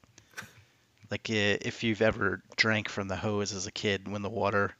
[1.11, 4.73] like if you've ever drank from the hose as a kid when the water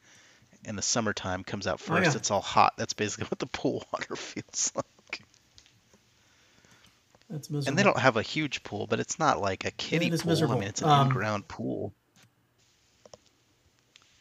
[0.65, 2.17] in the summertime comes out Oh, first, yeah.
[2.17, 2.73] it's all hot.
[2.77, 4.85] That's basically what the pool water feels like.
[7.29, 7.69] That's miserable.
[7.69, 10.19] And they don't have a huge pool, but it's not like a kiddie pool.
[10.25, 10.55] miserable.
[10.55, 11.93] I mean, it's an Um, in-ground pool.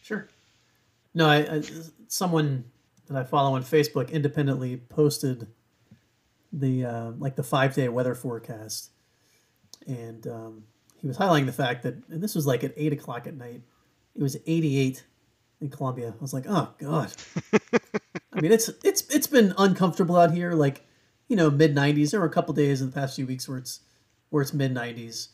[0.02, 0.28] Sure.
[1.14, 1.62] No, I, I
[2.08, 2.64] someone
[3.08, 5.48] that I follow on Facebook independently posted
[6.52, 8.90] the uh, like the five day weather forecast,
[9.86, 10.64] and um,
[11.00, 13.62] he was highlighting the fact that, and this was like at eight o'clock at night.
[14.14, 15.04] It was eighty eight
[15.60, 16.14] in Columbia.
[16.16, 17.12] I was like, oh god.
[18.32, 20.52] I mean, it's it's it's been uncomfortable out here.
[20.52, 20.84] Like,
[21.28, 22.10] you know, mid nineties.
[22.10, 23.80] There were a couple days in the past few weeks where it's
[24.30, 25.30] where it's mid nineties,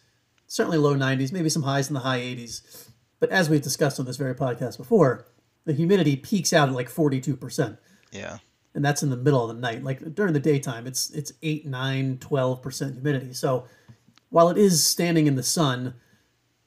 [0.47, 2.91] certainly low nineties, maybe some highs in the high eighties.
[3.21, 5.27] But as we've discussed on this very podcast before,
[5.65, 7.79] the humidity peaks out at like 42%.
[8.13, 8.39] Yeah.
[8.75, 9.83] And that's in the middle of the night.
[9.83, 13.33] Like during the daytime, it's it's 8, 9, 12% humidity.
[13.33, 13.67] So
[14.35, 15.95] while it is standing in the sun,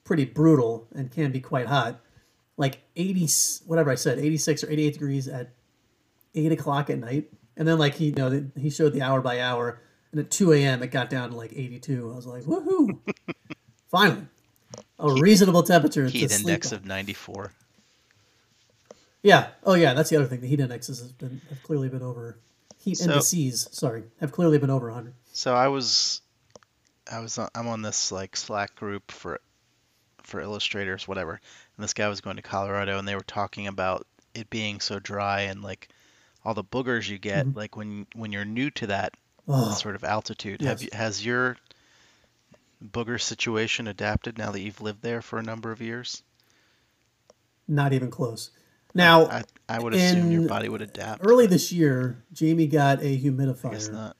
[0.05, 1.99] pretty brutal and can be quite hot,
[2.55, 3.27] like 80,
[3.65, 5.49] whatever I said, 86 or 88 degrees at
[6.33, 7.29] 8 o'clock at night.
[7.57, 9.81] And then like he, you know, he showed the hour by hour.
[10.13, 12.09] And at 2 a.m., it got down to like 82.
[12.09, 12.99] I was like, woohoo!
[13.91, 14.27] Finally,
[14.97, 16.07] a reasonable temperature.
[16.07, 17.51] Heat to index sleep of 94.
[19.23, 19.47] Yeah.
[19.65, 19.93] Oh, yeah.
[19.93, 20.39] That's the other thing.
[20.39, 22.39] The heat indexes have, been, have clearly been over.
[22.79, 25.13] Heat So- indices, sorry, have clearly been over 100.
[25.33, 26.21] So I was,
[27.11, 29.39] I was, on, I'm on this like Slack group for,
[30.23, 31.33] for illustrators, whatever.
[31.33, 34.99] And this guy was going to Colorado, and they were talking about it being so
[34.99, 35.89] dry and like
[36.43, 37.57] all the boogers you get, mm-hmm.
[37.57, 39.13] like when when you're new to that
[39.49, 40.61] Oh, sort of altitude.
[40.61, 40.83] Have Yes.
[40.83, 41.57] you, has your
[42.83, 46.21] booger situation adapted now that you've lived there for a number of years?
[47.67, 48.51] not even close.
[48.93, 51.25] Now, I, I would assume your body would adapt.
[51.25, 54.17] early this year, Jamie got a I guess humidifier, not.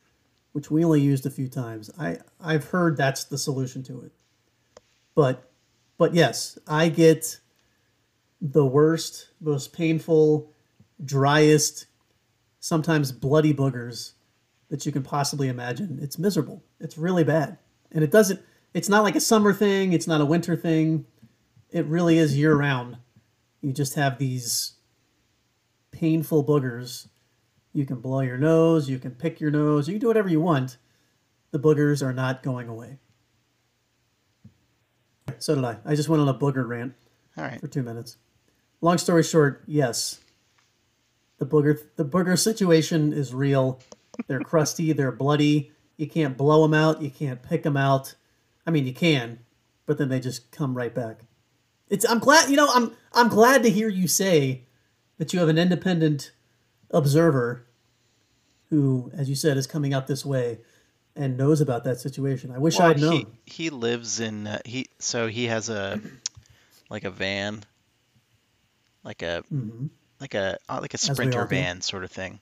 [0.57, 1.91] Which we only used a few times.
[1.99, 4.11] I I've heard that's the solution to it.
[5.13, 5.51] But
[5.99, 7.39] but yes, I get
[8.41, 10.51] the worst, most painful,
[11.05, 11.85] driest,
[12.59, 14.13] sometimes bloody boogers
[14.69, 15.99] that you can possibly imagine.
[16.01, 16.63] It's miserable.
[16.79, 17.59] It's really bad.
[17.91, 18.41] And it doesn't
[18.73, 21.05] it's not like a summer thing, it's not a winter thing.
[21.69, 22.97] It really is year round.
[23.61, 24.73] You just have these
[25.91, 27.09] painful boogers.
[27.77, 30.41] You can blow your nose, you can pick your nose, you can do whatever you
[30.41, 30.77] want.
[31.51, 32.97] The boogers are not going away.
[35.37, 35.77] So did I.
[35.85, 36.95] I just went on a booger rant
[37.37, 37.61] All right.
[37.61, 38.17] for two minutes.
[38.81, 40.21] Long story short, yes.
[41.37, 43.79] The booger the booger situation is real.
[44.25, 45.71] They're crusty, they're bloody.
[45.97, 48.15] You can't blow them out, you can't pick them out.
[48.65, 49.37] I mean, you can,
[49.85, 51.19] but then they just come right back.
[51.89, 54.63] It's I'm glad, you know, I'm I'm glad to hear you say
[55.19, 56.31] that you have an independent
[56.89, 57.66] observer
[58.69, 60.60] who, as you said, is coming out this way
[61.15, 62.51] and knows about that situation.
[62.51, 63.25] I wish Well, I'd known.
[63.45, 65.99] He, he lives in uh, he so he has a
[66.89, 67.63] like a van,
[69.03, 69.89] like a Mhm.
[70.19, 72.39] like a uh, like a sprinter van sort of thing,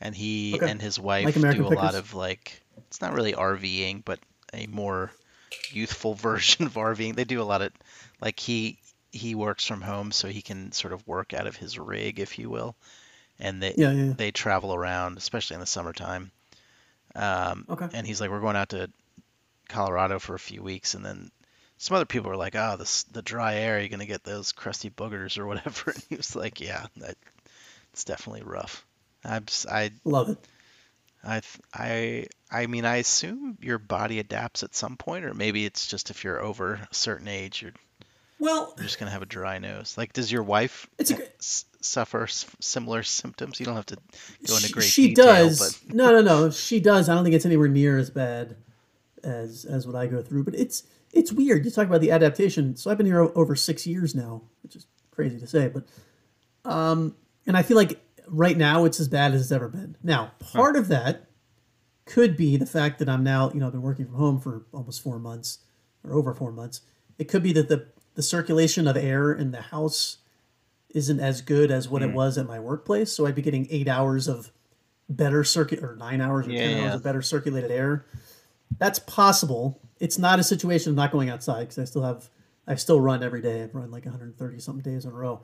[0.00, 0.68] and he Okay.
[0.70, 4.18] and his wife Like do a lot of like it's not really RVing, but
[4.52, 5.10] a more
[5.72, 7.14] youthful version of RVing.
[7.16, 7.72] They do a lot of
[8.20, 8.78] like he
[9.12, 12.38] he works from home, so he can sort of work out of his rig, if
[12.38, 12.76] you will,
[13.38, 14.12] and they Yeah, yeah, yeah.
[14.16, 16.30] they travel around, especially in the summertime.
[17.14, 17.88] Um, Okay.
[17.92, 18.90] And he's like, we're going out to
[19.68, 21.30] Colorado for a few weeks, and then
[21.78, 24.90] some other people were like, oh, this the dry air, you're gonna get those crusty
[24.90, 25.92] boogers or whatever.
[25.94, 27.16] And he was like, yeah, that,
[27.92, 28.84] it's definitely rough.
[29.24, 30.38] S- I, Love it.
[31.24, 31.42] I,
[31.72, 36.10] I, I mean, I assume your body adapts at some point, or maybe it's just
[36.10, 37.72] if you're over a certain age, you're,
[38.42, 39.96] Well, you're just gonna have a dry nose.
[39.96, 43.60] Like, does your wife It's a s- suffer s- similar symptoms?
[43.60, 43.96] You don't have to
[44.46, 45.78] go into she, great she detail, does.
[45.84, 46.50] but No, no, no.
[46.50, 47.08] She does.
[47.08, 48.56] I don't think it's anywhere near as bad
[49.22, 50.42] as as what I go through.
[50.42, 51.64] But it's it's weird.
[51.64, 52.74] You talk about the adaptation.
[52.74, 55.68] So I've been here o- over six years now, which is crazy to say.
[55.68, 55.84] But
[56.68, 57.14] um,
[57.46, 59.96] and I feel like right now it's as bad as it's ever been.
[60.02, 61.26] Now, part of that
[62.06, 64.66] could be the fact that I'm now, you know, I've been working from home for
[64.72, 65.58] almost four months
[66.02, 66.80] or over four months.
[67.18, 70.18] It could be that the the circulation of air in the house
[70.90, 73.10] isn't as good as what it was at my workplace.
[73.12, 74.52] So I'd be getting eight hours of
[75.08, 78.06] better circuit or nine hours or Yeah, ten hours of better circulated air.
[78.78, 79.80] That's possible.
[80.00, 82.28] It's not a situation of not going outside because I still have
[82.66, 83.62] I still run every day.
[83.62, 85.40] I've run like 130 something days in a row,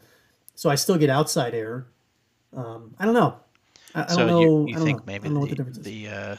[0.54, 1.86] so I still get outside air.
[2.54, 3.36] Um, I don't know.
[3.94, 4.40] I, I don't know.
[4.40, 5.04] you, I you don't think know.
[5.06, 5.84] Maybe don't know what the the, difference is.
[5.84, 6.36] the uh,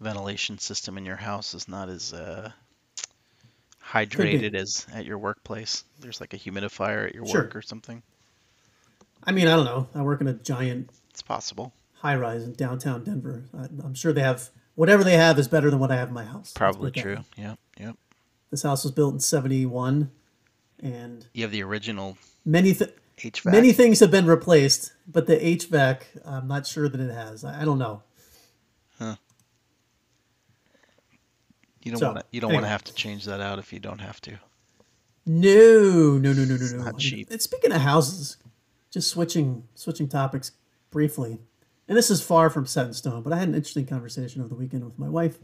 [0.00, 2.50] ventilation system in your house is not as uh,
[3.88, 5.84] hydrated as at your workplace?
[6.00, 7.42] There's like a humidifier at your Sure.
[7.42, 8.02] work or something.
[9.24, 9.88] I mean, I don't know.
[9.94, 11.72] I work in a giant It's possible.
[12.00, 13.44] high rise in downtown Denver.
[13.54, 16.24] I'm sure they have whatever they have is better than what I have in my
[16.24, 16.52] house.
[16.54, 17.18] Probably true.
[17.36, 17.96] Yeah, yep.
[18.50, 20.10] This house was built in 71
[20.80, 23.50] and You have the original many th- HVAC.
[23.52, 27.44] many things have been replaced, but the HVAC, I'm not sure that it has.
[27.44, 28.02] I, I don't know.
[31.88, 32.24] You don't so, want to.
[32.30, 34.38] You don't want to have to change that out if you don't have to.
[35.24, 36.84] No, no, no, no, no, no.
[36.84, 37.30] not cheap.
[37.30, 38.36] And speaking of houses,
[38.90, 40.52] just switching switching topics
[40.90, 41.38] briefly,
[41.88, 44.48] and this is far from set in stone, but I had an interesting conversation over
[44.48, 45.38] the weekend with my wife,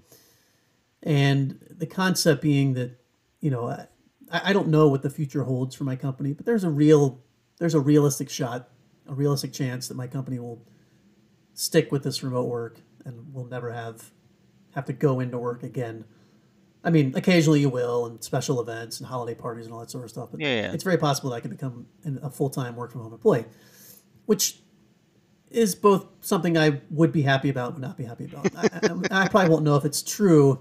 [1.03, 3.01] and the concept being that,
[3.41, 3.87] you know, I,
[4.31, 7.23] I don't know what the future holds for my company, but there's a real,
[7.59, 8.69] there's a realistic shot,
[9.09, 10.63] a realistic chance that my company will
[11.55, 14.11] stick with this remote work and we'll never have
[14.75, 16.05] have to go into work again.
[16.85, 20.05] I mean, occasionally you will, and special events and holiday parties and all that sort
[20.05, 20.29] of stuff.
[20.31, 20.73] But Yeah, yeah.
[20.73, 21.87] it's very possible that I could become
[22.23, 23.47] a full time work from home employee,
[24.27, 24.59] which
[25.51, 28.55] is both something I would be happy about and would not be happy about.
[28.57, 28.69] I,
[29.11, 30.61] I, I probably won't know if it's true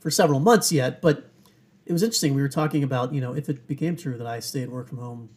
[0.00, 1.30] for several months yet, but
[1.84, 2.34] it was interesting.
[2.34, 4.98] We were talking about, you know, if it became true that I stayed work from
[4.98, 5.30] home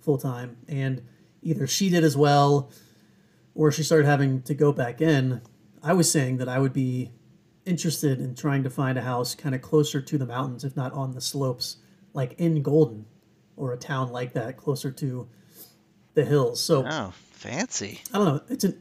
[0.00, 1.02] full time, and
[1.42, 2.70] either she did as well,
[3.54, 5.40] or she started having to go back in.
[5.82, 7.10] I was saying that I would be
[7.68, 10.92] interested in trying to find a house kind of closer to the mountains, if not
[10.92, 11.76] on the slopes,
[12.14, 13.06] like in Golden,
[13.56, 15.28] or a town like that, closer to
[16.14, 16.60] the hills.
[16.60, 18.00] So Oh, fancy.
[18.12, 18.42] I don't know.
[18.48, 18.80] It's an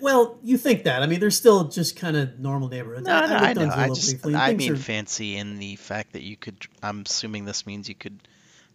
[0.00, 1.02] well, you think that.
[1.02, 3.06] I mean, they're still just kind of normal neighborhoods.
[3.06, 3.74] No, no, I, looked know.
[3.74, 6.56] I just, I mean are- fancy in the fact that you could.
[6.82, 8.26] I'm assuming this means you could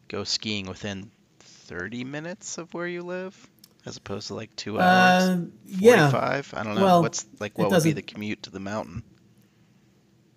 [0.07, 3.47] go skiing within 30 minutes of where you live,
[3.89, 5.23] as opposed to like two hours.
[5.23, 6.53] uh, yeah, 45.
[6.55, 6.83] I don't know.
[6.83, 9.03] Well, What's like what would be the commute to the mountain?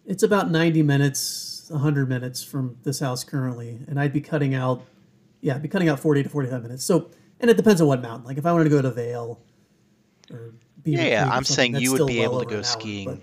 [0.05, 4.83] it's about 90 minutes 100 minutes from this house currently and i'd be cutting out
[5.41, 8.03] yeah i'd be cutting out 40 to 45 minutes so and it depends on what
[8.03, 9.41] mountain like if i wanted to go to Vail
[10.33, 11.31] or Beaver Yeah, yeah.
[11.31, 13.23] I'm saying you would be well able to go hour, skiing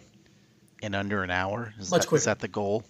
[0.81, 1.73] in under an hour.
[1.77, 2.25] Is, Much that, is quicker.
[2.25, 2.85] that the goal?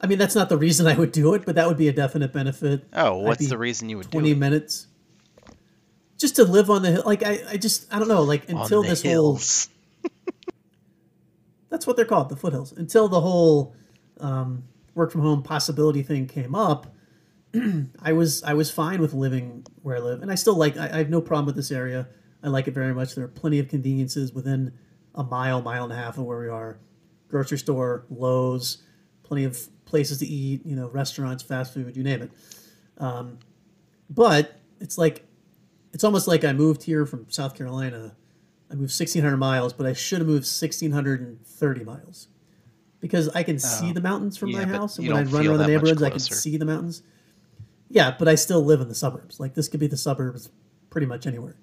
[0.00, 1.92] i mean that's not the reason i would do it but that would be a
[1.92, 4.38] definite benefit Oh, what's the reason you would 20 do it?
[4.38, 4.86] minutes
[6.20, 8.82] just to live on the hill like i, I just i don't know like until
[8.82, 9.40] this whole
[11.70, 12.72] that's what they're called, the foothills.
[12.72, 13.74] Until the whole
[14.18, 16.94] um, work from home possibility thing came up,
[18.02, 20.76] I was I was fine with living where I live, and I still like.
[20.76, 22.08] I, I have no problem with this area.
[22.42, 23.14] I like it very much.
[23.14, 24.72] There are plenty of conveniences within
[25.14, 26.78] a mile, mile and a half of where we are.
[27.28, 28.82] Grocery store, Lowe's,
[29.22, 30.66] plenty of places to eat.
[30.66, 32.30] You know, restaurants, fast food, you name it.
[32.98, 33.38] Um,
[34.08, 35.24] but it's like
[35.92, 38.14] it's almost like I moved here from South Carolina.
[38.70, 42.28] I moved 1,600 miles, but I should have moved 1,630 miles
[43.00, 43.94] because I can see Oh.
[43.94, 46.18] the mountains from Yeah, my house, and when I run around the neighborhoods, I can
[46.20, 47.02] see the mountains.
[47.88, 49.40] Yeah, but I still live in the suburbs.
[49.40, 50.50] Like this could be the suburbs
[50.90, 51.56] pretty much anywhere.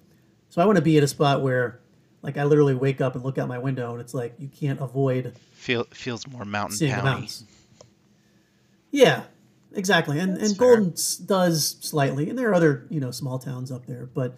[0.50, 1.80] So I want to be at a spot where,
[2.22, 4.80] like, I literally wake up and look out my window, and it's like you can't
[4.82, 7.46] avoid Feel feels more mountain seeing mountains.
[8.92, 9.24] Yeah,
[9.78, 10.20] exactly.
[10.20, 10.76] And That's and fair.
[10.76, 10.94] Golden
[11.26, 14.38] does slightly, and there are other you know small towns up there, but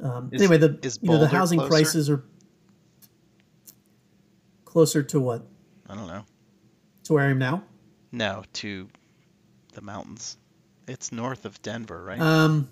[0.00, 1.70] um, Is- anyway, the is you know the housing closer?
[1.70, 2.24] prices are
[4.64, 5.46] closer to what
[5.88, 6.24] I don't know.
[7.04, 7.62] to where I am now.
[8.10, 8.88] No, to
[9.74, 10.36] the mountains.
[10.88, 12.20] It's north of Denver, right?
[12.20, 12.68] Um,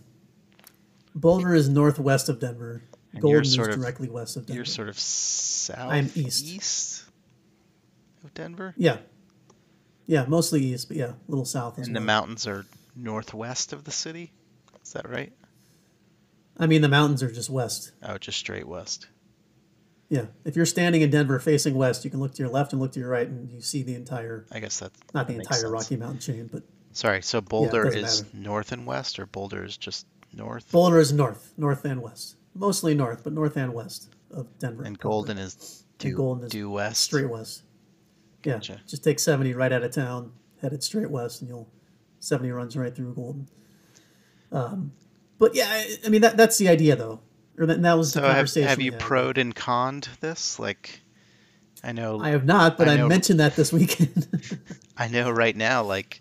[1.15, 2.83] Boulder is northwest of Denver.
[3.13, 4.57] And you're Golden is sort of- directly west of Denver.
[4.59, 6.45] You're sort of south I'm east.
[6.45, 7.05] east
[8.25, 8.99] of Denver, yeah,
[10.07, 13.85] yeah, mostly east, but yeah, a little south as and the mountains are northwest of
[13.85, 14.33] the city.
[14.85, 15.33] Is that right?
[16.59, 17.93] I mean, the mountains are just west.
[18.03, 19.07] Oh, just straight west.
[20.09, 22.83] Yeah, if you're standing in Denver facing west, you can look to your left and
[22.83, 25.39] look to your right, and you see the entire I guess that's not the that
[25.39, 25.73] makes entire sense.
[25.85, 28.37] Rocky Mountain chain, but Sorry, so Boulder doesn't is matter.
[28.37, 32.95] north and west, or Boulder is just north, Boulder is north, north and west, mostly
[32.95, 34.83] north, but north and west of Denver.
[34.83, 35.13] and proper.
[35.13, 37.01] Golden is due, Golden is due west.
[37.01, 37.63] straight west.
[38.45, 38.81] Yeah, Gotcha.
[38.87, 41.69] just take seventy right out of town, headed straight west, and you'll
[42.21, 43.49] seventy runs right through Golden.
[44.53, 44.93] Um,
[45.39, 47.21] but yeah, I, I mean that that's the idea though,
[47.59, 48.69] or that, that was So the have, conversation.
[48.69, 50.59] have we you proed and conned this?
[50.59, 51.01] Like,
[51.85, 54.27] I know, I have not, but I I, mentioned that this weekend.
[54.97, 56.21] I know right now, like,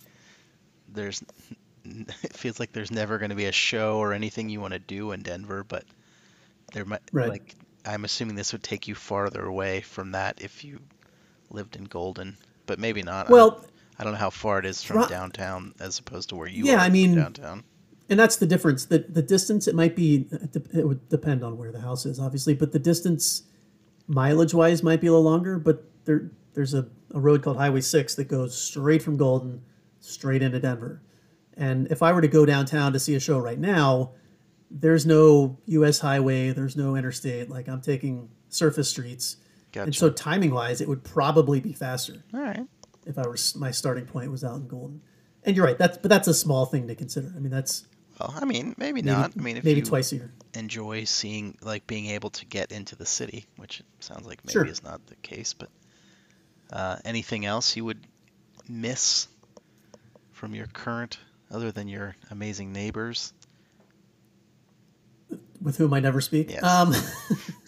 [0.88, 1.22] there's,
[1.86, 4.80] it feels like there's never going to be a show or anything you want to
[4.80, 5.84] do in Denver, but
[6.74, 7.30] there might, Right.
[7.30, 10.80] like, I'm assuming this would take you farther away from that if you
[11.52, 13.26] lived in Golden, but maybe not.
[13.28, 13.66] I don't- well,
[13.98, 16.66] I don't know how far it is from Dro- downtown as opposed to where you
[16.66, 17.64] Yeah, are I mean- downtown.
[18.10, 18.86] and that's the difference.
[18.86, 22.20] The the distance it might be it it would depend on where the house is,
[22.20, 23.44] obviously, but the distance
[24.08, 25.60] mileage wise might be a little longer.
[25.60, 29.62] But there there's a, a road called Highway Six that goes straight from Golden
[30.00, 31.02] straight into Denver.
[31.56, 34.12] And if I were to go downtown to see a show right now,
[34.72, 36.00] there's no U.S.
[36.00, 37.50] highway, there's no interstate.
[37.50, 39.38] Like I'm taking surface streets,
[39.72, 39.86] Gotcha.
[39.86, 42.66] and so timing wise, it would probably be faster All right.
[43.06, 45.02] if I were s- my starting point was out in Golden.
[45.44, 47.32] And you're right, that's but that's a small thing to consider.
[47.36, 47.86] I mean, that's
[48.20, 49.32] Well, I mean, maybe, maybe, not.
[49.38, 50.34] I mean, if maybe twice a year.
[50.54, 54.52] enjoy seeing, like, being able to get into the city, which it sounds like maybe
[54.54, 54.66] Sure.
[54.66, 55.70] is not the case, but
[56.74, 58.06] uh, anything else you would
[58.68, 59.28] miss
[60.34, 61.18] from your current,
[61.52, 63.34] other than your amazing neighbors?
[65.62, 66.52] With whom I never speak.
[66.52, 66.64] Yes.
[66.64, 66.94] Um,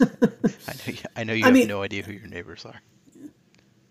[0.00, 2.80] I know you, I know you I have mean- no idea who your neighbors are.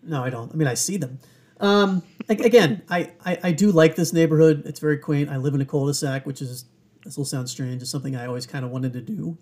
[0.02, 0.50] no, I don't.
[0.52, 1.20] I mean, I see them.
[1.60, 4.64] Um, again, I, I, I do like this neighborhood.
[4.66, 5.30] It's very quaint.
[5.30, 6.64] I live in a cul-de-sac, which is
[7.04, 7.80] this will sound strange.
[7.82, 9.38] It's something I always kind of wanted to do.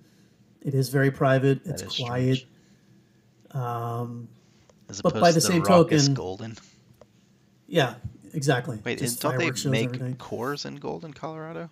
[0.60, 1.60] It is very private.
[1.64, 2.36] It's quiet.
[2.36, 2.48] strange.
[3.52, 4.28] Um,
[4.90, 6.56] As But by the to same token- Golden.
[7.66, 7.94] Yeah,
[8.34, 8.78] exactly.
[8.84, 11.70] Wait, Just don't they fireworks shows every make Coors in Golden, Colorado?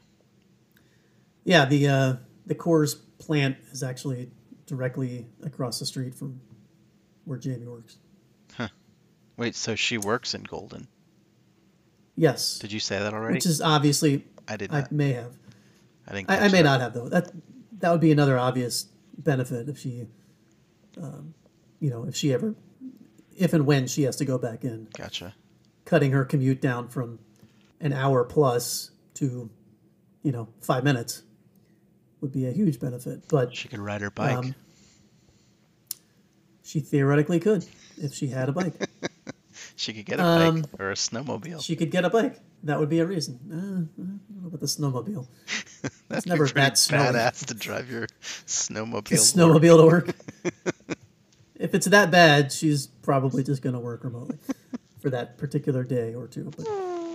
[1.45, 2.13] Yeah, the uh,
[2.49, 4.31] the Coors plant is actually
[4.67, 6.41] directly across the street from
[7.25, 7.99] where Jamie works.
[8.57, 8.69] Huh.
[9.37, 10.89] Wait, so she works in Golden.
[12.17, 13.35] Yes, Did you say that already?
[13.35, 15.37] which is obviously I did I may have.
[16.09, 16.31] I, didn't.
[16.31, 16.65] I, I may that.
[16.65, 17.09] not have though.
[17.09, 17.31] That
[17.79, 20.07] that would be another obvious benefit if she,
[21.01, 21.35] um,
[21.79, 22.57] you know, if she ever,
[23.37, 25.35] if and when she has to go back in, Gotcha.
[25.85, 27.21] cutting her commute down from
[27.81, 29.49] an hour plus to,
[30.25, 31.23] you know, five minutes
[32.21, 33.23] would be a huge benefit.
[33.29, 34.37] But She could ride her bike.
[34.37, 34.55] Um,
[36.63, 37.65] she theoretically could
[37.97, 38.75] if she had a bike.
[39.77, 41.65] she could get a um, bike or a snowmobile.
[41.65, 42.41] she could get a bike.
[42.65, 43.39] That would be a reason.
[43.51, 45.27] Uh, I don't know about the snowmobile.
[46.09, 47.15] That's never that snowy.
[47.15, 49.05] badass to drive your snowmobile.
[49.05, 50.15] Snowmobile to work.
[51.55, 54.39] if it's that bad, she's probably just going to work remotely
[55.01, 56.51] for that particular day or two.
[56.57, 56.67] But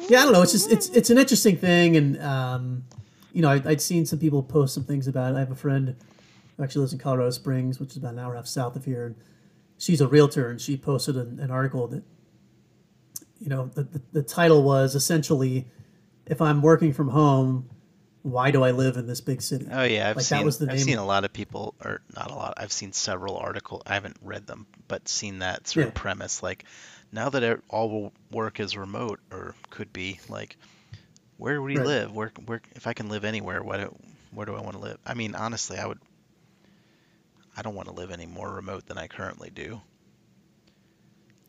[0.09, 0.41] yeah, I don't know.
[0.41, 2.83] It's just it's it's an interesting thing, and um,
[3.33, 5.35] you know, I, I'd seen some people post some things about it.
[5.35, 5.95] I have a friend
[6.55, 8.75] who actually lives in Colorado Springs, which is about an hour and a half south
[8.77, 9.15] of here, and
[9.77, 12.03] she's a realtor, and she posted an, an article that
[13.39, 15.65] you know the, the the title was essentially,
[16.25, 17.69] if I'm working from home.
[18.25, 19.67] Why do I live in this big city?
[19.69, 20.45] Oh yeah, I've Like, that seen.
[20.45, 22.53] was the I've name- seen a lot of people, or not a lot.
[22.55, 23.81] I've seen several articles.
[23.85, 26.41] I haven't read them, but seen that sort of premise.
[26.41, 26.63] Like,
[27.11, 30.55] now that it- all work is remote, or could be, like,
[31.37, 31.87] where would you Right.
[31.87, 32.13] live?
[32.15, 33.95] Where, where, if I can live anywhere, why do,
[34.31, 34.97] where do I want to live?
[35.05, 35.99] I mean, honestly, I would.
[37.55, 39.81] I don't want to live any more remote than I currently do.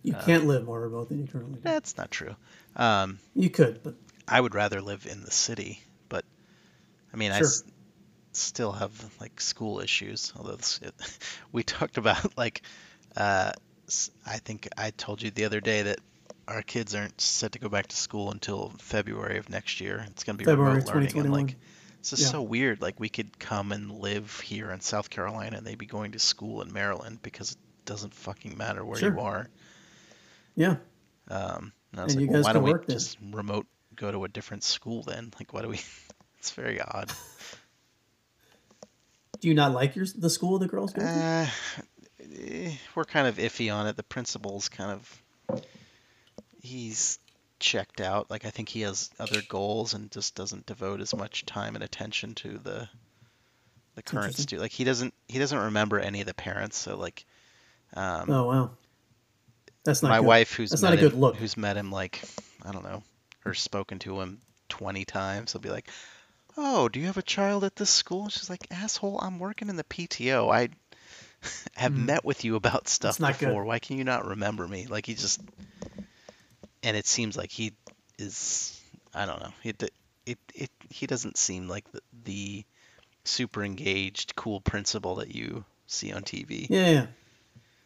[0.03, 1.61] You can't live more remote than you currently do.
[1.63, 2.37] That's not true.
[2.77, 3.95] Um, You could, but
[4.29, 5.81] I would rather live in the city,
[6.11, 6.25] but
[7.13, 7.47] I mean, I Sure.
[7.47, 7.65] s-
[8.33, 10.33] still have like school issues.
[10.37, 10.95] Although this, it,
[11.53, 12.63] we talked about like,
[13.17, 13.53] uh,
[14.27, 16.01] I think I told you the other day that
[16.49, 20.05] our kids aren't set to go back to school until February of next year.
[20.11, 21.57] It's going to be February remote learning, and like,
[22.01, 22.29] it's just Yeah.
[22.29, 22.81] so weird.
[22.83, 26.19] Like we could come and live here in South Carolina, and they'd be going to
[26.19, 29.13] school in Maryland because it doesn't fucking matter where Sure.
[29.15, 29.49] you are.
[30.57, 30.77] yeah,
[31.29, 32.83] Um, and I was And like, you well, why don't we then.
[32.89, 33.67] just remote
[33.97, 35.33] go to a different school then?
[35.39, 35.81] Like, why do we?
[36.39, 37.11] It's very odd.
[39.41, 41.09] do you not like your the school the girls go to?
[41.09, 41.47] Uh,
[42.39, 43.97] eh, we're kind of iffy on it.
[43.97, 45.23] The principal's kind of
[46.65, 47.19] he's
[47.61, 48.31] checked out.
[48.31, 51.85] Like, I think he has other goals and just doesn't devote as much time and
[51.85, 52.89] attention to the
[53.95, 54.63] the current student.
[54.63, 56.77] Like, he doesn't he doesn't remember any of the parents.
[56.77, 57.25] So like,
[57.95, 58.71] um, oh wow,
[59.85, 60.27] that's not my good.
[60.27, 61.37] wife who's That's not a good him, look.
[61.37, 62.21] who's met him like
[62.65, 63.03] I don't know,
[63.45, 64.39] or spoken to him
[64.71, 65.53] 20 times.
[65.53, 65.89] He'll be like,
[66.57, 69.77] "Oh, do you have a child at this school?" She's like, "Asshole, I'm working in
[69.77, 70.51] the PTO.
[70.53, 70.71] I
[71.77, 72.07] have Hmm.
[72.07, 73.49] met with you about stuff not good.
[73.49, 73.65] before.
[73.65, 75.41] Why can you not remember me?" Like he just
[76.85, 77.73] and it seems like he
[78.19, 78.81] is
[79.15, 79.53] I don't know.
[79.65, 79.83] It
[80.27, 82.65] it, it he doesn't seem like the, the
[83.25, 86.67] super engaged cool principal that you see on TV.
[86.71, 87.07] Yeah, yeah,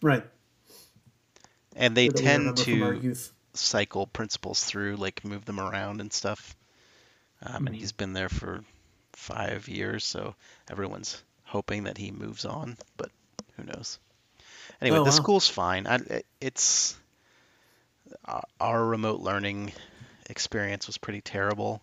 [0.03, 0.25] right.
[1.77, 3.17] And they tend remember from our to
[3.55, 6.57] cycle principals through, like move them around and stuff.
[7.43, 7.81] Um, and Mhm.
[7.81, 8.65] he's been there for
[9.13, 10.35] five years, so
[10.71, 13.11] everyone's hoping that he moves on, but
[13.57, 13.99] who knows?
[14.81, 15.17] Anyway, Oh, the wow.
[15.17, 15.87] school's fine.
[15.87, 16.97] I, it's
[18.61, 19.73] our- remote learning
[20.31, 21.83] experience was pretty terrible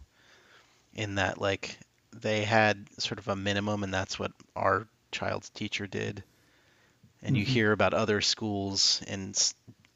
[0.94, 1.78] in that like
[2.16, 6.24] they had sort of a minimum and that's what our child's teacher did
[7.24, 7.46] and you Mhm.
[7.46, 9.34] hear about other schools in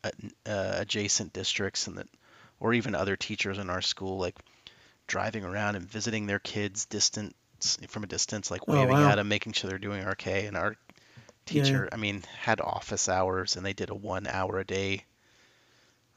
[0.04, 0.10] uh,
[0.46, 2.08] uh, adjacent districts and that
[2.60, 4.36] or even other teachers in our school like
[5.08, 7.34] driving around and visiting their kids distance
[7.88, 9.10] from a distance like Oh, waving wow.
[9.10, 10.76] at them making sure they're doing okay and our
[11.50, 11.80] Yeah, yeah.
[11.80, 15.04] teacher i mean had office hours and they did a one hour a day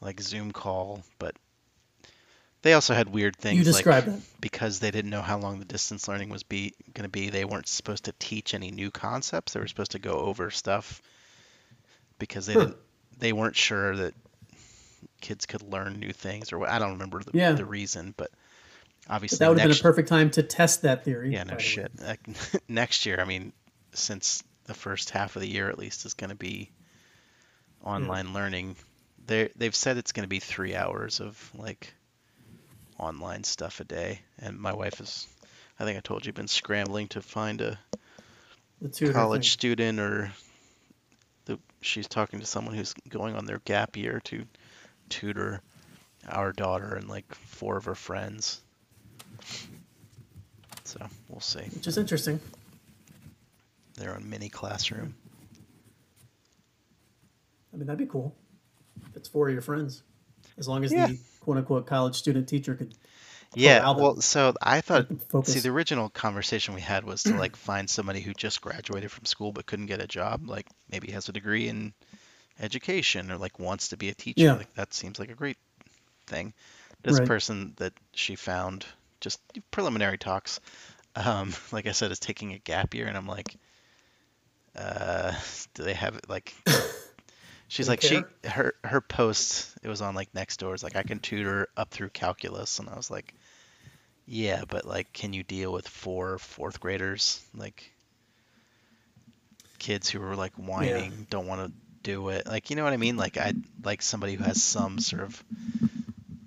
[0.02, 1.34] like zoom call but
[2.62, 4.40] they also had weird things You described like that.
[4.40, 7.44] because they didn't know how long the distance learning was be going to be they
[7.44, 11.00] weren't supposed to teach any new concepts they were supposed to go over stuff
[12.18, 12.60] because they Huh.
[12.60, 12.76] didn't
[13.18, 14.14] they weren't sure that
[15.20, 17.52] kids could learn new things or what i don't remember the, Yeah.
[17.52, 18.30] the reason but
[19.08, 21.32] obviously But that would have been a perfect time to test that theory.
[21.32, 22.20] yeah no shit Like,
[22.68, 23.52] next year i mean
[23.94, 26.70] since the first half of the year at least is going to be
[27.82, 27.88] hmm.
[27.88, 28.76] online learning
[29.26, 31.92] they they've said it's going to be three hours of like
[32.98, 35.26] online stuff a day and my wife is
[35.78, 37.78] i think i told you been scrambling to find a
[39.12, 39.50] college thing.
[39.50, 40.32] student or
[41.46, 44.44] the, she's talking to someone who's going on their gap year to
[45.08, 45.60] tutor
[46.28, 48.60] our daughter and like four of her friends
[50.84, 52.40] so we'll see which is interesting.
[53.96, 55.14] their own mini classroom
[57.72, 58.34] I mean, that'd be cool.
[59.14, 60.02] It's for your friends,
[60.58, 61.06] as long as Yeah.
[61.06, 62.94] the quote unquote college student teacher could.
[63.54, 65.52] Yeah, well, so I thought, Focus.
[65.52, 69.26] see, the original conversation we had was to like find somebody who just graduated from
[69.26, 71.92] school but couldn't get a job, like maybe has a degree in
[72.60, 74.44] education or like wants to be a teacher.
[74.44, 74.54] Yeah.
[74.54, 75.58] Like that seems like a great
[76.26, 76.54] thing.
[77.02, 77.28] This Right.
[77.28, 78.86] person that she found,
[79.20, 79.40] just
[79.70, 80.60] preliminary talks,
[81.16, 83.54] um, like I said, is taking a gap year, and I'm like,
[84.74, 85.32] uh,
[85.74, 86.54] do they have it like?
[87.72, 90.74] She's like she her her post it was on like next door.
[90.74, 92.78] Is like I can tutor up through calculus.
[92.78, 93.32] And I was like
[94.26, 97.42] yeah but like can you deal with four fourth graders?
[97.54, 97.90] Like
[99.78, 102.46] kids who are like whining don't want to do it.
[102.46, 103.16] Like you know what I mean?
[103.16, 105.42] Like I like somebody who has some sort of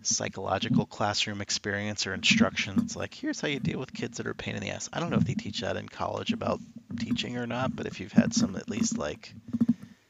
[0.03, 4.31] psychological classroom experience or instruction it's like here's how you deal with kids that are
[4.31, 4.91] a pain in the ass.
[4.93, 6.59] I don't know if they teach that in college about
[6.99, 9.33] teaching or not but if you've had some at least like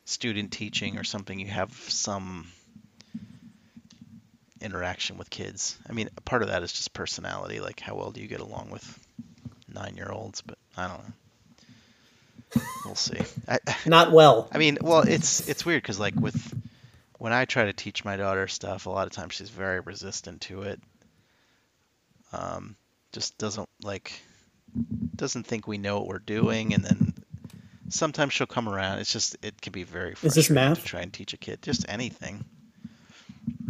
[0.05, 2.47] student teaching or something, you have some
[4.61, 5.77] interaction with kids.
[5.89, 7.59] I mean, part of that is just personality.
[7.59, 8.99] Like, how well do you get along with
[9.73, 10.41] nine-year-olds?
[10.41, 12.61] But I don't know.
[12.85, 13.19] We'll see.
[13.47, 14.47] I, Not well.
[14.51, 16.53] I mean, well, it's it's weird because like with
[17.17, 20.41] when I try to teach my daughter stuff, a lot of times she's very resistant
[20.41, 20.79] to it.
[22.31, 22.75] Um,
[23.11, 24.13] just doesn't like
[25.15, 27.13] doesn't think we know what we're doing, and then
[27.89, 28.99] sometimes she'll come around.
[28.99, 30.79] It's just it can be very Is this frustrating math?
[30.79, 32.45] to try and teach a kid just anything.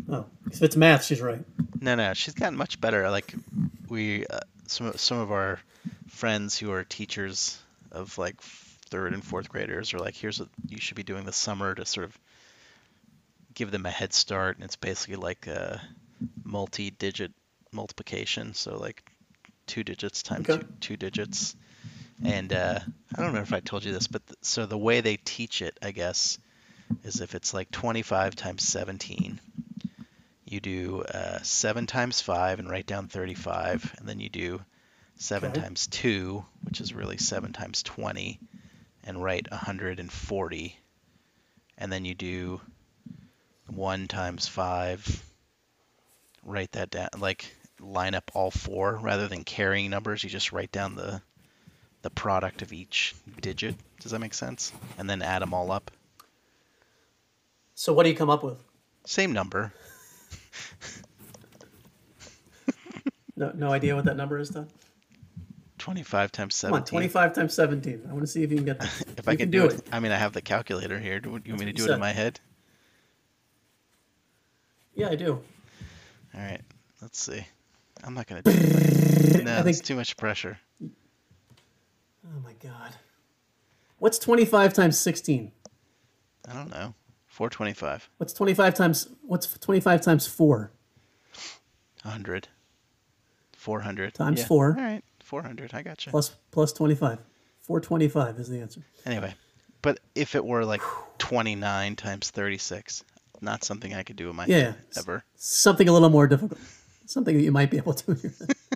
[0.10, 1.44] Oh, if it's math, she's right.
[1.82, 3.10] No, no, she's gotten much better.
[3.10, 3.34] Like
[3.90, 5.60] we, uh, some some of our
[6.10, 7.60] friends who are teachers
[7.92, 11.36] of like third and fourth graders are like, here's what you should be doing this
[11.36, 12.18] summer to sort of
[13.56, 14.58] give them a head start.
[14.58, 15.82] And it's basically like a
[16.44, 17.32] multi-digit
[17.72, 19.04] multiplication, so like
[19.66, 20.62] two digits times Okay.
[20.62, 21.56] two, two digits.
[22.24, 22.80] And uh,
[23.16, 25.62] I don't know if I told you this, but th- so the way they teach
[25.62, 26.40] it, I guess,
[27.04, 29.40] is if it's like 25 times 17
[30.46, 34.62] you do uh, 7 times 5 and write down 35 and then you do
[35.16, 35.62] 7 Okay.
[35.62, 38.40] times 2 which is really 7 times 20
[39.04, 40.80] and write 140
[41.78, 42.62] and then you do
[43.68, 45.24] 1 times 5
[46.44, 47.46] write that down like
[47.80, 51.22] line up all four rather than carrying numbers you just write down the
[52.06, 55.90] the product of each digit does that make sense and then add them all up
[57.74, 58.62] So what do you come up with?
[59.08, 59.74] same number
[63.36, 64.70] No, no idea what that number is, Todd.
[65.80, 68.04] 25 times Come 17 on, 25 times 17.
[68.08, 68.90] I want to see if you can get that.
[69.18, 69.74] If You I can do do it.
[69.80, 71.20] it, I mean, I have the calculator here.
[71.20, 72.40] Do you want me to do you it in my head?
[74.94, 75.42] Yeah, I do.
[76.34, 76.62] All right,
[77.02, 77.46] let's see.
[78.04, 79.44] I'm not gonna do it.
[79.44, 80.58] No, I that's too much pressure.
[82.66, 82.96] My god.
[84.00, 85.52] What's 25 times 16?
[86.50, 86.94] I don't know.
[87.28, 90.72] 425, What's 25 times what's 25 times 4?
[92.04, 92.48] 100,
[93.52, 94.46] 400 Times Yeah.
[94.46, 94.68] four.
[94.78, 95.74] All right, 400.
[95.74, 96.12] I got you.
[96.12, 97.20] Plus plus 25.
[97.60, 98.82] 425 is the answer.
[99.06, 99.34] Anyway,
[99.82, 100.82] but if it were like
[101.18, 103.04] 29 times 36,
[103.42, 105.00] not something I could do in my Yeah, head yeah.
[105.00, 105.26] ever.
[105.36, 106.60] Something a little more difficult.
[107.06, 108.18] Something that you might be able to.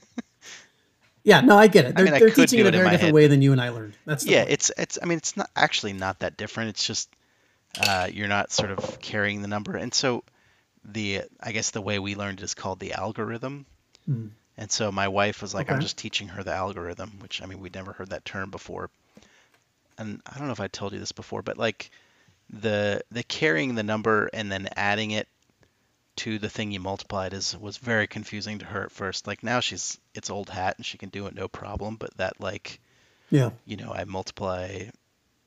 [1.23, 1.95] yeah, no, I get it.
[1.95, 3.13] They're, mean, I they're teaching it a very different head.
[3.13, 3.95] way than you and I learned.
[4.05, 4.51] That's Yeah, point.
[4.51, 4.99] it's it's.
[5.01, 6.69] I mean, it's not actually not that different.
[6.69, 7.09] It's just
[7.79, 10.23] uh, you're not sort of carrying the number, and so
[10.85, 13.65] the I guess the way we learned is called the algorithm.
[14.05, 14.27] Hmm.
[14.57, 17.61] And so my wife was like, I'm just teaching her the algorithm, which I mean
[17.61, 18.89] we'd never heard that term before.
[19.97, 21.91] And I don't know if I told you this before, but like
[22.49, 25.29] the the carrying the number and then adding it
[26.19, 29.27] to the thing you multiplied is was very confusing to her at first.
[29.27, 32.39] Like now she's it's old hat and she can do it no problem, but that
[32.39, 32.79] like
[33.29, 33.51] Yeah.
[33.65, 34.89] you know, I multiply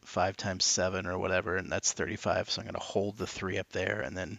[0.05, 2.51] five times seven or whatever, and that's 35.
[2.51, 4.39] So I'm going to hold the three up there, and then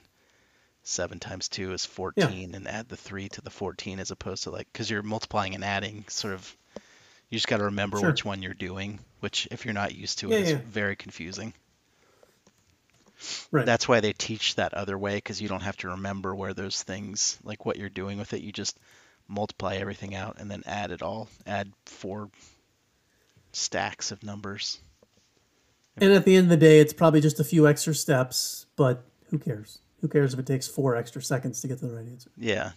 [0.84, 4.52] seven times two is 14, and add the three to the 14 as opposed to
[4.52, 6.58] like, because you're multiplying and adding, sort of,
[7.30, 8.10] you just got to remember Sure.
[8.10, 10.58] which one you're doing, which if you're not used to Yeah, it, is yeah.
[10.66, 11.54] very confusing.
[13.52, 13.66] Right.
[13.66, 16.82] That's why they teach that other way, because you don't have to remember where those
[16.84, 18.42] things, like what you're doing with it.
[18.42, 18.78] You just
[19.28, 21.30] multiply everything out and then add it all.
[21.48, 22.30] Add four
[23.52, 24.80] stacks of numbers.
[25.98, 29.06] and at the end of the day, it's probably just a few extra steps, but
[29.30, 29.80] who cares?
[30.02, 32.32] Who cares if it takes four extra seconds to get to the right answer?
[32.38, 32.72] Yeah.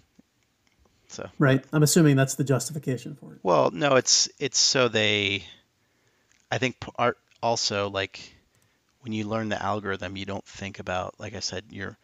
[1.09, 1.65] So, Right?
[1.73, 3.39] I'm assuming that's the justification for it.
[3.43, 5.45] well, no, it's it's so they
[6.51, 8.21] I think art also like
[9.07, 11.97] when you learn the algorithm, you don't think about like I said, you're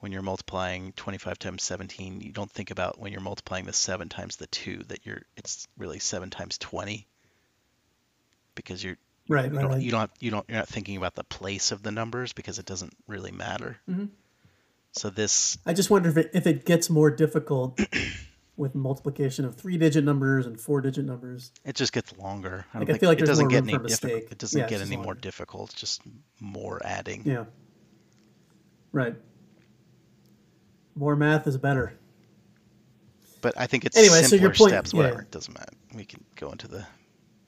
[0.00, 4.10] when you're multiplying 25 times 17, you don't think about when you're multiplying the 7
[4.10, 7.06] times the 2 that you're it's really 7 times 20
[8.54, 8.98] because you're
[9.28, 9.80] Right, you right, don't, right.
[9.80, 12.66] you don't you don't you're not thinking about the place of the numbers because it
[12.66, 13.78] doesn't really matter.
[13.88, 14.06] Mm-hmm.
[14.92, 17.80] So this, I just wonder if it if it gets more difficult
[18.56, 21.52] with multiplication of three digit numbers and four digit numbers.
[21.64, 22.66] it just gets longer.
[22.74, 24.22] I, don't Like, I feel like it doesn't get any difficult.
[24.30, 25.70] It doesn't Yeah, get any more difficult.
[25.72, 26.02] It's just
[26.40, 27.22] more adding.
[27.24, 27.44] Yeah.
[28.92, 29.14] Right.
[30.94, 31.94] More math is better.
[33.40, 34.92] But I think it's Anyway, so your point- steps.
[34.92, 35.18] yeah.
[35.18, 35.72] It doesn't matter.
[35.94, 36.86] We can go into the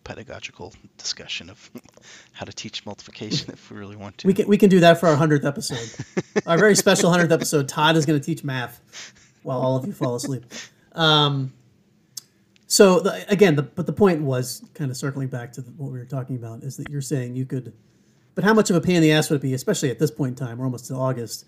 [0.05, 1.71] pedagogical discussion of
[2.33, 4.27] how to teach multiplication if we really want to.
[4.27, 5.89] We can we can do that for our hundredth episode.
[6.47, 7.69] our very special hundredth episode.
[7.69, 8.81] Todd is going to teach math
[9.43, 10.47] while all of you fall asleep.
[10.95, 11.53] Um,
[12.67, 15.93] so the, again, the, but the point was kind of circling back to the, what
[15.93, 17.73] we were talking about is that you're saying you could,
[18.35, 20.11] but how much of a pain in the ass would it be, especially at this
[20.11, 21.47] point in time, we're almost to August,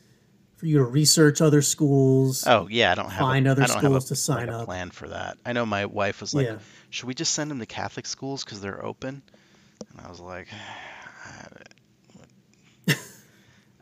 [0.57, 2.45] for you to research other schools?
[2.47, 4.47] Oh yeah, I don't have Find a, other I don't have schools a, to sign
[4.47, 4.65] like a up.
[4.67, 5.37] plan for that.
[5.45, 6.59] I know my wife was like, Yeah.
[6.91, 9.23] "Should we just send them to Catholic schools because they're open?"
[9.91, 10.49] And I was like,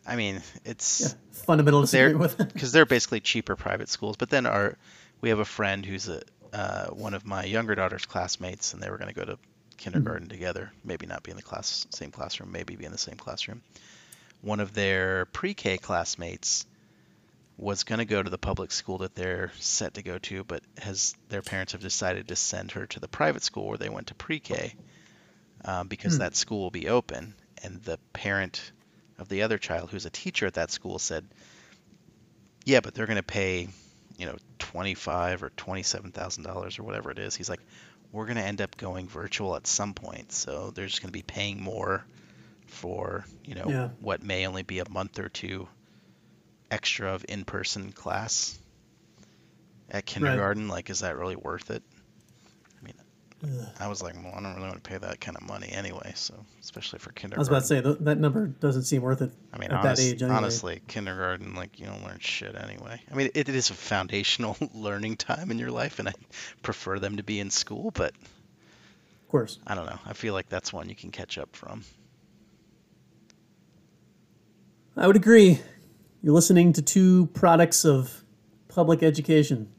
[0.07, 4.17] I mean, it's Yeah, fundamental disagreement with because they're basically cheaper private schools.
[4.17, 4.77] But then our
[5.25, 6.21] we have a friend who's a
[6.53, 9.39] uh, one of my younger daughter's classmates, and they were going to go to
[9.79, 10.71] kindergarten together.
[10.85, 13.63] Maybe not be in the class same classroom, maybe be in the same classroom.
[14.43, 16.67] One of their pre-K classmates
[17.57, 20.63] was going to go to the public school that they're set to go to, but
[20.77, 24.09] has their parents have decided to send her to the private school where they went
[24.09, 24.75] to pre-K
[25.65, 26.19] um, because Hmm.
[26.19, 27.35] that school will be open.
[27.63, 28.73] And the parent
[29.19, 31.25] of the other child, who's a teacher at that school, said,
[32.67, 33.69] "Yeah, but they're going to pay,
[34.17, 37.61] you know, twenty-five or twenty-seven thousand dollars or whatever it is." He's like,
[38.13, 41.19] "We're going to end up going virtual at some point, so they're just going to
[41.19, 42.05] be paying more
[42.67, 43.89] for, you know, Yeah.
[44.01, 45.69] what may only be a month or two
[46.71, 48.59] extra of in-person class
[49.91, 50.69] at kindergarten.
[50.69, 51.83] Like, is that really worth it?"
[53.45, 53.69] I Ugh.
[53.81, 56.13] I was like, "Well, I don't really want to pay that kind of money anyway,
[56.15, 57.39] so especially for kindergarten.
[57.39, 59.79] I was about to say th- that number doesn't seem worth it I mean, at
[59.79, 60.23] honest, that age.
[60.23, 60.37] Anyway.
[60.37, 63.01] honestly, kindergarten, like you don't learn shit anyway.
[63.11, 66.13] I mean, it, it is a foundational learning time in your life, and I
[66.63, 67.91] prefer them to be in school.
[67.91, 69.59] But of course.
[69.67, 69.99] I don't know.
[70.07, 71.85] I feel like that's one you can catch up from.
[74.97, 75.61] I would agree.
[76.23, 78.25] You're listening to two products of
[78.69, 79.74] public education.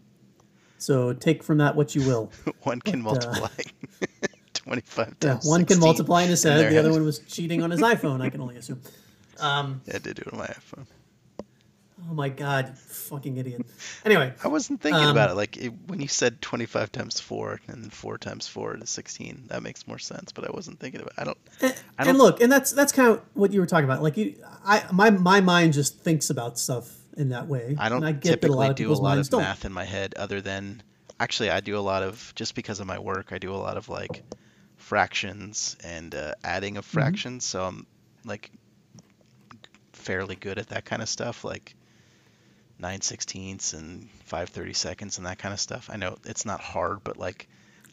[0.78, 2.32] So take from that what you will.
[2.64, 3.64] one can But, uh, multiply
[4.54, 6.72] twenty-five Yeah, one can multiply in his head.
[6.72, 8.22] The other one was cheating on his iPhone.
[8.22, 8.82] I can only assume.
[9.40, 10.86] Um, Yeah, I did do it on my iPhone.
[12.10, 13.66] oh my god, fucking idiot.
[14.06, 15.36] Anyway, I wasn't thinking Um, about it.
[15.36, 19.46] Like it, when you said twenty-five times four and then four times four is sixteen,
[19.48, 20.32] that makes more sense.
[20.32, 21.14] But I wasn't thinking about.
[21.14, 21.20] It.
[21.20, 21.38] I don't.
[21.62, 24.04] and, I don't- look, and that's that's kind of what you were talking about.
[24.04, 27.78] Like you, I my my mind just thinks about stuff in that way.
[27.78, 29.42] I don't and I get that a typically lot of do a lot of don't.
[29.42, 30.84] math in my head other than
[31.20, 33.78] actually I do a lot of just because of my work I do a lot
[33.78, 34.24] of like
[34.78, 37.16] fractions and uh, adding of Mm-hmm.
[37.16, 37.88] fractions so I'm
[38.26, 38.52] like
[39.94, 41.76] fairly good at that kind of stuff like
[42.80, 46.62] 9 sixteenths and 5 30 seconds and that kind of stuff I know it's not
[46.62, 47.48] hard but like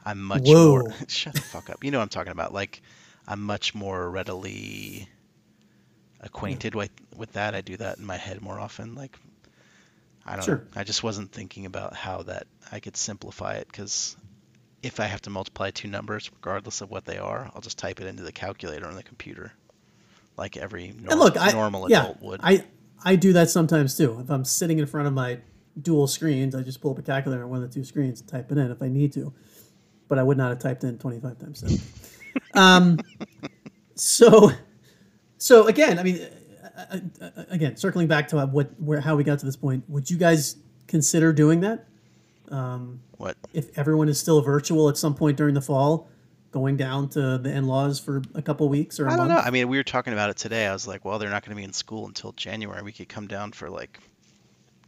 [0.05, 2.83] I'm much more shut the fuck up you know what I'm talking about like
[3.27, 5.09] I'm much more readily
[6.23, 9.19] acquainted with with that I do that in my head more often like
[10.25, 10.67] I don't Sure.
[10.77, 14.17] I just wasn't thinking about how that I could simplify it because
[14.83, 18.01] if I have to multiply two numbers, regardless of what they are, I'll just type
[18.01, 19.53] it into the calculator on the computer,
[20.37, 22.41] like every nor- And look, I normal yeah, adult would.
[22.43, 22.65] I
[23.05, 24.19] I do that sometimes too.
[24.21, 25.39] If I'm sitting in front of my
[25.81, 28.29] dual screens, I just pull up a calculator on one of the two screens and
[28.29, 29.33] type it in if I need to.
[30.09, 31.81] But I would not have typed in 25 times seven.
[32.55, 32.99] um,
[33.95, 34.51] so,
[35.43, 36.21] so again, I mean,
[36.63, 39.85] uh, uh, uh, again, circling back to what where how we got to this point,
[39.89, 41.87] would you guys consider doing that
[43.17, 43.37] what?
[43.53, 46.09] if everyone is still virtual at some point during the fall,
[46.51, 49.43] going down to the in-laws for a couple weeks or a I don't month?
[49.43, 49.49] know.
[49.49, 50.67] I mean, we were talking about it today.
[50.67, 52.83] I was like, well, they're not going to be in school until January.
[52.83, 53.99] We could come down for like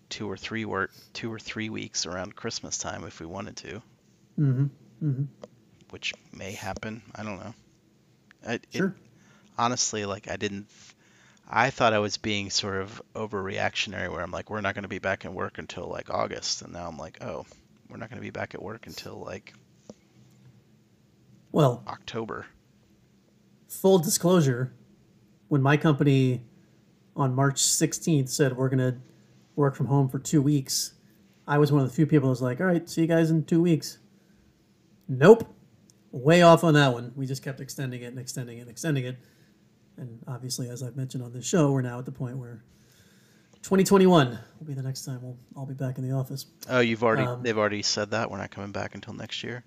[0.09, 3.83] two or three work, two or three weeks around Christmas time if we wanted to,
[4.37, 4.67] hmm
[5.01, 5.25] hmm
[5.91, 7.03] which may happen.
[7.15, 7.55] I don't know.
[8.47, 8.95] I, it, Sure.
[9.59, 10.67] Honestly, like I didn't.
[11.49, 14.89] I thought I was being sort of overreactionary, where I'm like, we're not going to
[14.89, 17.45] be back in work until like August, and now I'm like, oh,
[17.91, 19.53] we're not going to be back at work until like
[21.53, 22.47] Well, October.
[23.69, 24.73] full disclosure,
[25.49, 26.43] when my company
[27.15, 28.99] on March 16th said we're going to
[29.55, 30.95] work from home for two weeks,
[31.47, 33.31] I was one of the few people who was like, all right, see you guys
[33.31, 33.99] in two weeks.
[35.07, 35.55] Nope.
[36.11, 37.13] Way off on that one.
[37.15, 39.19] We just kept extending it and extending it and extending it.
[39.97, 42.63] And obviously, as I've mentioned on this show, we're now at the point where
[43.63, 46.47] 2021 will be the next time we'll all be back in the office.
[46.69, 49.65] Oh, you've already Um, they've already said that we're not coming back until next year.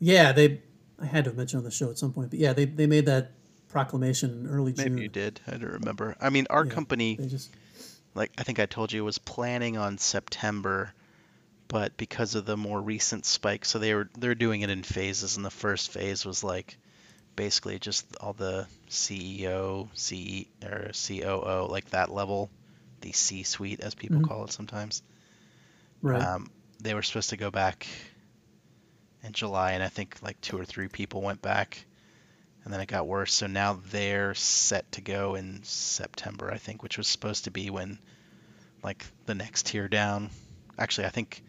[0.00, 0.62] Yeah, they.
[1.00, 2.88] I had to have mentioned on the show at some point, but yeah, they, they
[2.88, 3.30] made that
[3.68, 4.94] proclamation early June.
[4.94, 5.40] Maybe you did.
[5.46, 6.16] I don't remember.
[6.20, 7.50] I mean, our Yeah, company, They just
[8.14, 10.92] like I think I told you, was planning on September,
[11.68, 15.36] but because of the more recent spike, so they were they're doing it in phases,
[15.36, 16.76] and the first phase was like
[17.38, 22.50] basically just all the CEO, C or COO, like that level,
[23.00, 24.24] the C-suite as people Mhm.
[24.28, 25.02] call it sometimes.
[26.02, 26.20] Right.
[26.20, 27.86] Um, they were supposed to go back
[29.22, 31.84] in July, and I think like two or three people went back,
[32.64, 33.32] and then it got worse.
[33.32, 37.70] So now they're set to go in September, I think, which was supposed to be
[37.70, 38.00] when
[38.82, 40.30] like the next tier down.
[40.76, 41.42] Actually, I think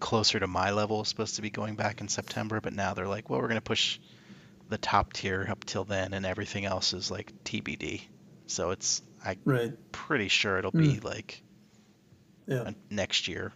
[0.00, 3.06] closer to my level is supposed to be going back in September, but now they're
[3.06, 3.98] like, well, we're gonna push
[4.68, 8.02] the top tier up till then, and everything else is like TBD.
[8.46, 9.92] So it's I'm right.
[9.92, 11.04] pretty sure it'll be mm.
[11.04, 11.42] like
[12.46, 12.70] Yeah.
[12.88, 13.52] next year.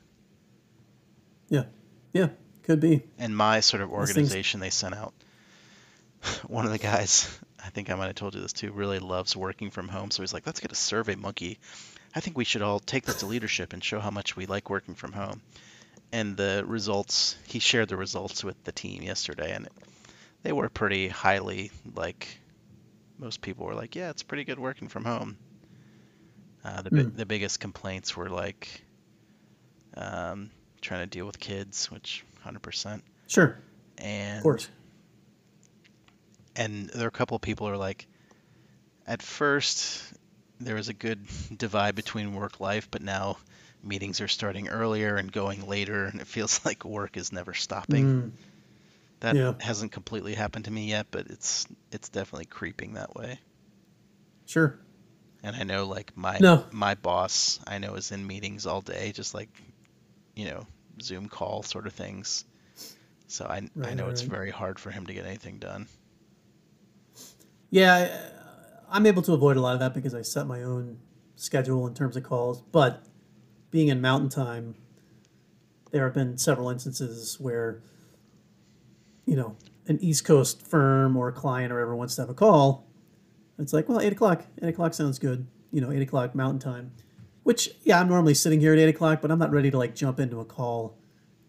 [1.48, 1.64] Yeah.
[2.12, 2.28] Yeah,
[2.62, 3.02] could be.
[3.18, 5.14] And my sort of organization they sent out,
[6.46, 7.28] one of the guys,
[7.64, 10.10] I think I might have told you this too, really loves working from home.
[10.10, 11.58] So he's like, let's get a survey monkey.
[12.14, 14.70] I think we should all take that to leadership and show how much we like
[14.70, 15.42] working from home.
[16.14, 19.68] And the results, he shared the results with the team yesterday, and
[20.44, 22.38] they were pretty highly like.
[23.18, 25.36] Most people were like, yeah, it's pretty good working from home.
[26.64, 27.16] Uh, the, Hmm.
[27.16, 28.84] the biggest complaints were like
[29.96, 30.50] um,
[30.80, 33.02] trying to deal with kids, which 100%.
[33.26, 33.58] Sure.
[33.98, 34.68] And Of course.
[36.56, 38.06] and there are a couple of people who are like,
[39.06, 40.00] at first
[40.60, 41.20] there was a good
[41.56, 43.36] divide between work life, but now
[43.84, 48.04] meetings are starting earlier and going later, and it feels like work is never stopping.
[48.04, 48.30] Mm,
[49.20, 49.54] That yeah.
[49.60, 53.38] hasn't completely happened to me yet, but it's it's definitely creeping that way.
[54.46, 54.78] sure.
[55.42, 56.64] And I know like my No.
[56.72, 59.50] my boss, I know is in meetings all day, just like
[60.34, 60.66] you know
[61.02, 62.44] Zoom call sort of things.
[63.26, 65.86] So I I know right, it's very hard for him to get anything done.
[67.70, 68.30] Yeah,
[68.88, 70.98] I'm able to avoid a lot of that because I set my own
[71.36, 72.62] schedule in terms of calls.
[72.62, 73.02] But
[73.74, 74.76] being in mountain time,
[75.90, 77.82] there have been several instances where,
[79.26, 79.56] you know,
[79.88, 82.86] an East Coast firm or a client or whatever wants to have a call.
[83.58, 84.44] It's like, well, eight o'clock.
[84.62, 85.48] Eight o'clock sounds good.
[85.72, 86.92] You know, eight o'clock mountain time.
[87.42, 89.96] Which, yeah, I'm normally sitting here at eight o'clock, but I'm not ready to like
[89.96, 90.96] jump into a call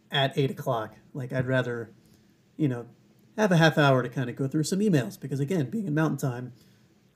[0.10, 0.96] at eight o'clock.
[1.14, 1.92] Like, I'd rather,
[2.58, 2.88] you know,
[3.38, 5.94] have a half hour to kind of go through some emails because again, being in
[5.94, 6.54] mountain time,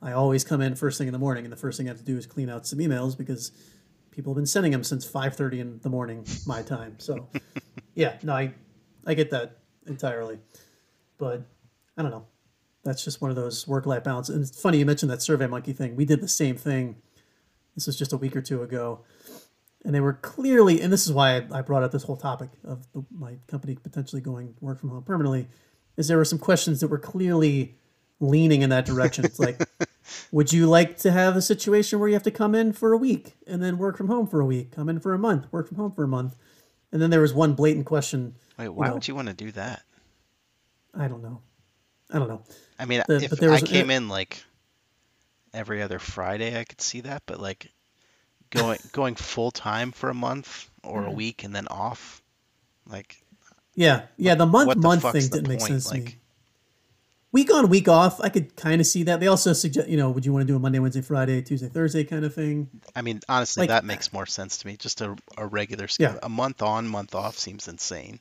[0.00, 1.98] I always come in first thing in the morning, and the first thing I have
[1.98, 3.50] to do is clean out some emails because
[4.10, 6.96] people have been sending them since 5:30 in the morning my time.
[6.98, 7.28] So,
[7.94, 8.54] yeah, no, I
[9.06, 10.38] I get that entirely,
[11.18, 11.42] but
[11.96, 12.26] I don't know.
[12.84, 14.28] That's just one of those work-life balance.
[14.28, 15.96] And it's funny you mentioned that Survey Monkey thing.
[15.96, 16.96] We did the same thing.
[17.74, 19.00] This was just a week or two ago,
[19.84, 20.80] and they were clearly.
[20.80, 23.76] And this is why I, I brought up this whole topic of the, my company
[23.76, 25.48] potentially going work from home permanently.
[25.96, 27.76] Is there were some questions that were clearly
[28.20, 29.24] leaning in that direction.
[29.24, 29.60] It's like,
[30.32, 32.96] would you like to have a situation where you have to come in for a
[32.96, 35.68] week and then work from home for a week, come in for a month, work
[35.68, 36.36] from home for a month?
[36.92, 38.34] And then there was one blatant question.
[38.58, 39.82] Wait, why know- would you want to do that?
[40.94, 41.40] I don't know.
[42.12, 42.42] I don't know.
[42.78, 44.42] I mean, The- if there I was- came in like
[45.54, 47.70] every other Friday, I could see that, but like
[48.50, 51.06] going going full time for a month or Mm.
[51.08, 52.22] a week and then off,
[52.88, 53.22] like
[53.76, 54.34] Yeah, yeah.
[54.34, 55.70] The month the month thing didn't make point?
[55.82, 56.16] sense to me.
[57.32, 59.20] Week on, week off, I could kind of see that.
[59.20, 61.68] They also suggest, you know, would you want to do a Monday, Wednesday, Friday, Tuesday,
[61.68, 62.68] Thursday kind of thing?
[62.96, 64.76] I mean, honestly, Like- that makes more sense to me.
[64.76, 66.14] Just a, a regular schedule.
[66.14, 66.20] Yeah.
[66.24, 68.18] A month on, month off seems insane.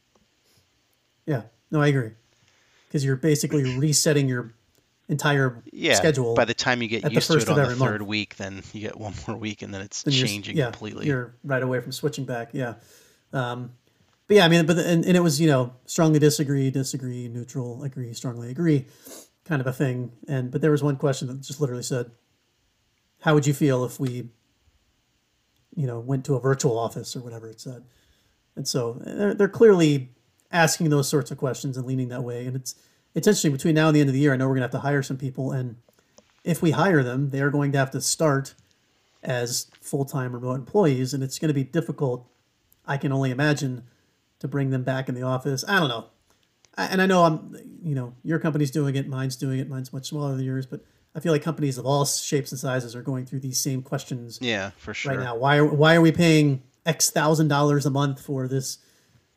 [1.25, 1.41] Yeah,
[1.71, 2.11] no, I agree.
[2.87, 4.53] Because you're basically resetting your
[5.07, 5.95] entire Yeah.
[5.95, 6.35] schedule.
[6.35, 7.91] By the time you get used to it on the every month.
[7.91, 10.65] third week, then you get one more week, and then it's then you're- changing yeah,
[10.65, 11.07] completely.
[11.07, 12.49] You're right away from switching back.
[12.53, 12.75] Yeah.
[13.33, 13.71] Um,
[14.29, 17.83] but yeah, I mean, but and, and it was you know strongly disagree, disagree, neutral,
[17.83, 18.85] agree, strongly agree,
[19.43, 20.11] kind of a thing.
[20.27, 22.11] And but there was one question that just literally said,
[23.21, 24.29] "How would you feel if we,
[25.75, 27.85] you know, went to a virtual office or whatever it said?"
[28.55, 30.11] And so eh, they're, they're clearly
[30.51, 32.45] asking those sorts of questions and leaning that way.
[32.45, 32.75] And it's
[33.15, 34.31] it's interesting between now and the end of the year.
[34.31, 35.77] I know we're gonna have to hire some people, and
[36.43, 38.53] if we hire them, they are going to have to start
[39.23, 42.25] as full-time remote employees and it's going to be difficult
[42.85, 43.83] i can only imagine
[44.39, 45.63] to bring them back in the office.
[45.67, 46.05] I don't know.
[46.77, 49.91] I- and i know i'm you know your company's doing it mine's doing it mine's
[49.91, 50.81] much smaller than yours but
[51.15, 54.39] i feel like companies of all shapes and sizes are going through these same questions
[54.41, 55.13] yeah, for sure.
[55.13, 55.35] right now.
[55.35, 58.77] Why are, why are we paying x thousand dollars a month for this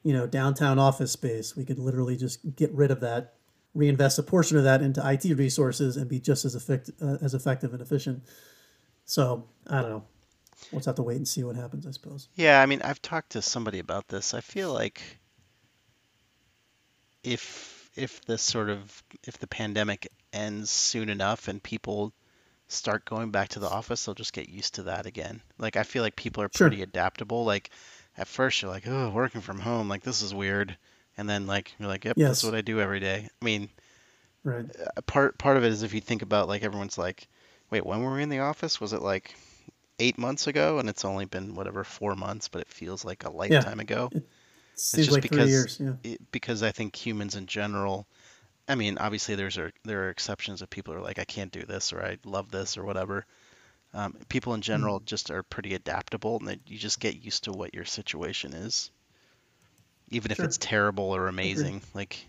[0.05, 1.57] you know downtown office space?
[1.57, 3.35] We could literally just get rid of that
[3.75, 7.33] reinvest a portion of that into it resources and be just as effect, uh, as
[7.33, 8.23] effective and efficient.
[9.05, 10.05] So i don't know
[10.71, 13.31] we'll have to wait and see what happens i suppose Yeah, I mean, I've talked
[13.33, 14.35] to somebody about this.
[14.35, 15.03] I feel like
[17.23, 22.13] if if this sort of if the pandemic ends soon enough and people
[22.69, 25.43] start going back to the office, they'll just get used to that again.
[25.59, 26.69] Like I feel like people are Sure.
[26.69, 27.45] pretty adaptable.
[27.45, 27.71] Like
[28.17, 30.77] at first you're like, oh, working from home, like this is weird,
[31.17, 32.29] and then like you're like, yep, Yes.
[32.29, 33.29] that's what I do every day.
[33.41, 33.69] I mean,
[34.45, 34.65] Right.
[34.97, 37.29] uh, part part of it is if you think about like everyone's like,
[37.71, 38.81] wait, when were we in the office?
[38.81, 39.35] Was it like
[40.03, 40.79] eight months ago?
[40.79, 44.11] And it's only been whatever four months, but it feels like a lifetime ago.
[44.13, 44.25] It
[44.75, 45.81] Seems just like because- three years.
[45.81, 45.93] Yeah.
[46.13, 48.07] It, because I think humans in general,
[48.69, 51.53] I mean, obviously there's are there are exceptions of people who are like, I can't
[51.53, 53.27] do this or I love this or whatever.
[53.95, 57.53] Um, people in general just are pretty adaptable, and that you just get used to
[57.53, 58.91] what your situation is,
[60.11, 61.83] even if it's terrible or amazing.
[61.93, 62.25] Like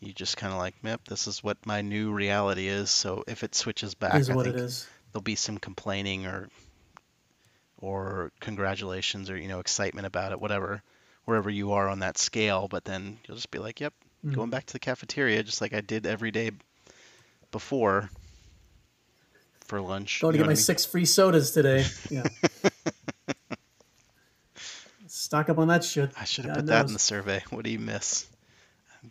[0.00, 2.90] you just kind of like, yep, this is what my new reality is.
[2.90, 4.88] So if it switches back, Is I what think it is.
[5.12, 6.48] There'll be some complaining or
[7.80, 10.82] or congratulations or you know excitement about it, whatever,
[11.24, 12.68] wherever you are on that scale.
[12.68, 13.94] But then you'll just be like, yep,
[14.24, 14.34] Mm.
[14.34, 16.50] going back to the cafeteria just like I did every day
[17.52, 18.10] before
[19.66, 20.20] for lunch.
[20.20, 20.56] Going to you get my I mean?
[20.56, 21.84] six free sodas today.
[22.10, 22.24] Yeah.
[25.06, 26.10] Stock up on that shit.
[26.18, 27.42] I should have put that in the survey.
[27.50, 28.26] What do you miss?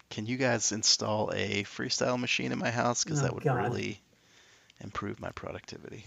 [0.09, 3.03] Can you guys install a freestyle machine in my house?
[3.03, 3.71] Because Oh, that would God.
[3.71, 3.99] really
[4.81, 6.05] improve my productivity.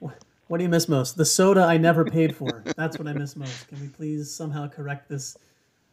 [0.00, 1.16] What do you miss most?
[1.16, 2.62] The soda I never paid for.
[2.76, 3.66] That's what I miss most.
[3.68, 5.36] Can we please somehow correct this,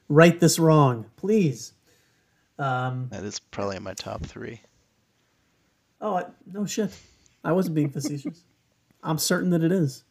[0.10, 1.74] right this wrong, please?
[2.60, 4.62] Um, That is probably in my top three.
[6.02, 6.92] oh I, no shit,
[7.44, 8.44] I wasn't being facetious.
[9.02, 10.04] I'm certain that it is.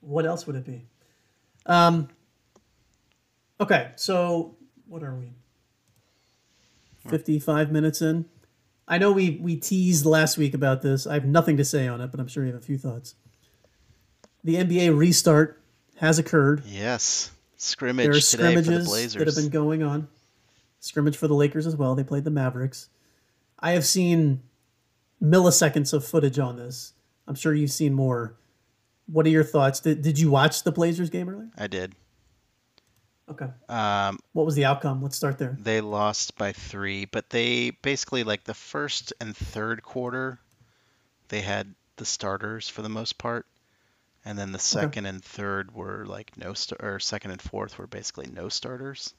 [0.00, 0.84] What else would it be?
[1.64, 2.08] Um,
[3.60, 4.56] okay, so
[4.88, 5.30] what are we?
[7.08, 8.24] Fifty-five minutes in.
[8.86, 11.06] I know we we teased last week about this.
[11.06, 13.14] I have nothing to say on it, but I'm sure you have a few thoughts.
[14.44, 15.62] The NBA restart
[15.96, 16.64] has occurred.
[16.66, 19.14] Yes, scrimmage There are scrimmage today for the scrimmages Blazers.
[19.14, 20.08] that have been going on.
[20.80, 21.94] Scrimmage for the Lakers as well.
[21.94, 22.88] They played the Mavericks.
[23.60, 24.42] I have seen
[25.22, 26.94] milliseconds of footage on this.
[27.28, 28.34] I'm sure you've seen more.
[29.06, 29.78] What are your thoughts?
[29.78, 31.50] Did, did you watch the Blazers game earlier?
[31.56, 31.94] I did.
[33.32, 33.48] Okay.
[33.68, 35.02] Um, What was the outcome?
[35.02, 35.56] Let's start there.
[35.58, 40.38] they lost by three, but they basically like the first and third quarter,
[41.28, 43.46] they had the starters for the most part,
[44.24, 47.86] and then the second and third were like no star or second and fourth were
[47.86, 49.14] basically no starters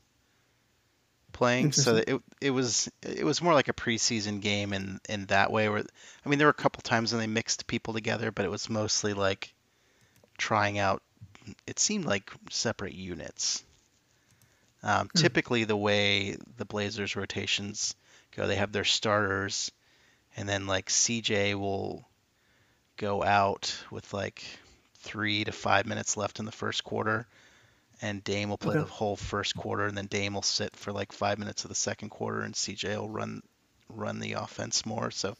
[1.31, 1.71] playing.
[1.71, 5.69] So it it was it was more like a preseason game in in that way.
[5.69, 5.83] Where
[6.25, 8.69] I mean, there were a couple times when they mixed people together, but it was
[8.69, 9.53] mostly like
[10.37, 11.01] trying out.
[11.67, 13.63] It seemed like separate units.
[14.83, 15.21] Um, Hmm.
[15.21, 17.95] Typically, the way the Blazers rotations
[18.35, 19.71] go, they have their starters,
[20.35, 22.07] and then like CJ will
[22.97, 24.43] go out with like
[24.99, 27.27] three to five minutes left in the first quarter,
[28.01, 28.83] and Dame will play Okay.
[28.83, 31.75] the whole first quarter, and then Dame will sit for like five minutes of the
[31.75, 33.41] second quarter, and CJ will run
[33.89, 35.11] run the offense more.
[35.11, 35.35] So,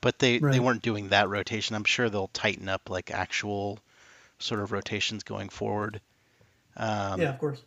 [0.00, 1.74] but they they weren't doing that rotation.
[1.74, 3.78] I'm sure they'll tighten up like actual
[4.38, 6.00] sort of rotations going forward.
[6.76, 7.62] Um, yeah, of course.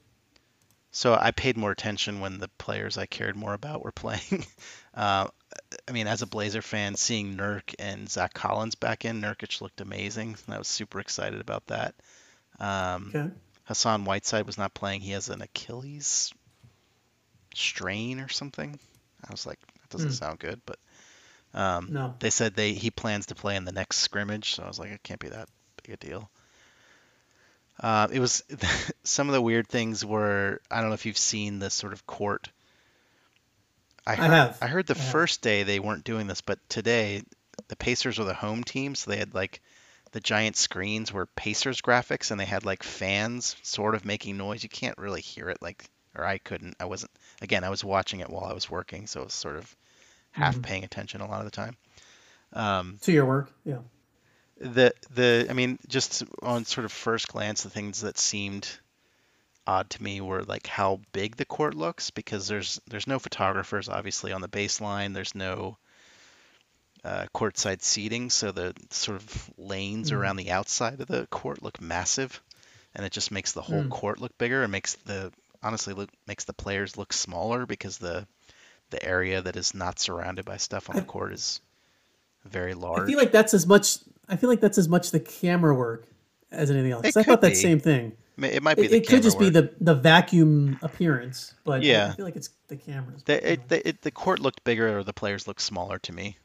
[0.91, 4.45] So I paid more attention when the players I cared more about were playing.
[4.93, 5.27] uh,
[5.87, 9.81] I mean, as a Blazer fan, seeing Nurk and Zach Collins back in, Nurkic looked
[9.81, 11.95] amazing, and I was super excited about that.
[12.59, 13.31] Um, Okay.
[13.65, 16.33] Hassan Whiteside was not playing; he has an Achilles
[17.55, 18.79] strain or something.
[19.27, 20.15] I was like, that doesn't Hmm.
[20.15, 20.79] sound good, but
[21.53, 22.15] um, No.
[22.19, 24.91] they said they he plans to play in the next scrimmage, so I was like,
[24.91, 25.49] it can't be that
[25.83, 26.29] big a deal.
[27.79, 28.43] Uh, it was
[29.03, 32.05] some of the weird things were I don't know if you've seen this sort of
[32.05, 32.49] court.
[34.05, 34.57] I I have.
[34.61, 37.23] I heard the I first day they weren't doing this, but today
[37.67, 39.61] the Pacers were the home team, so they had like
[40.11, 44.63] the giant screens were Pacers graphics, and they had like fans sort of making noise.
[44.63, 46.75] You can't really hear it, like, or I couldn't.
[46.79, 47.11] I wasn't.
[47.41, 49.75] Again, I was watching it while I was working, so it was sort of
[50.31, 50.63] half Mhm.
[50.63, 51.77] paying attention a lot of the time.
[52.53, 53.51] Um, To your work.
[53.63, 53.79] Yeah.
[54.59, 58.69] The the I mean, just on sort of first glance, the things that seemed
[59.65, 63.87] odd to me were like how big the court looks because there's there's no photographers
[63.89, 65.13] obviously on the baseline.
[65.13, 65.77] There's no
[67.03, 70.17] uh, courtside seating, so the sort of lanes Mhm.
[70.17, 72.41] around the outside of the court look massive,
[72.93, 73.89] and it just makes the whole Mm.
[73.89, 74.63] court look bigger.
[74.63, 75.31] It makes the
[75.63, 78.27] honestly look, makes the players look smaller because the
[78.89, 81.61] the area that is not surrounded by stuff on the court is
[82.43, 83.03] very large.
[83.03, 83.99] I feel like that's as much.
[84.29, 86.05] I feel like that's as much the camera work
[86.51, 87.17] as anything else.
[87.17, 87.55] I thought that be.
[87.55, 88.13] same thing.
[88.37, 92.11] It might be It, it could just be the the vacuum appearance, but I- I
[92.11, 93.23] feel like it's the cameras.
[93.23, 96.37] The, it, the, it, the court looked bigger, or the players looked smaller to me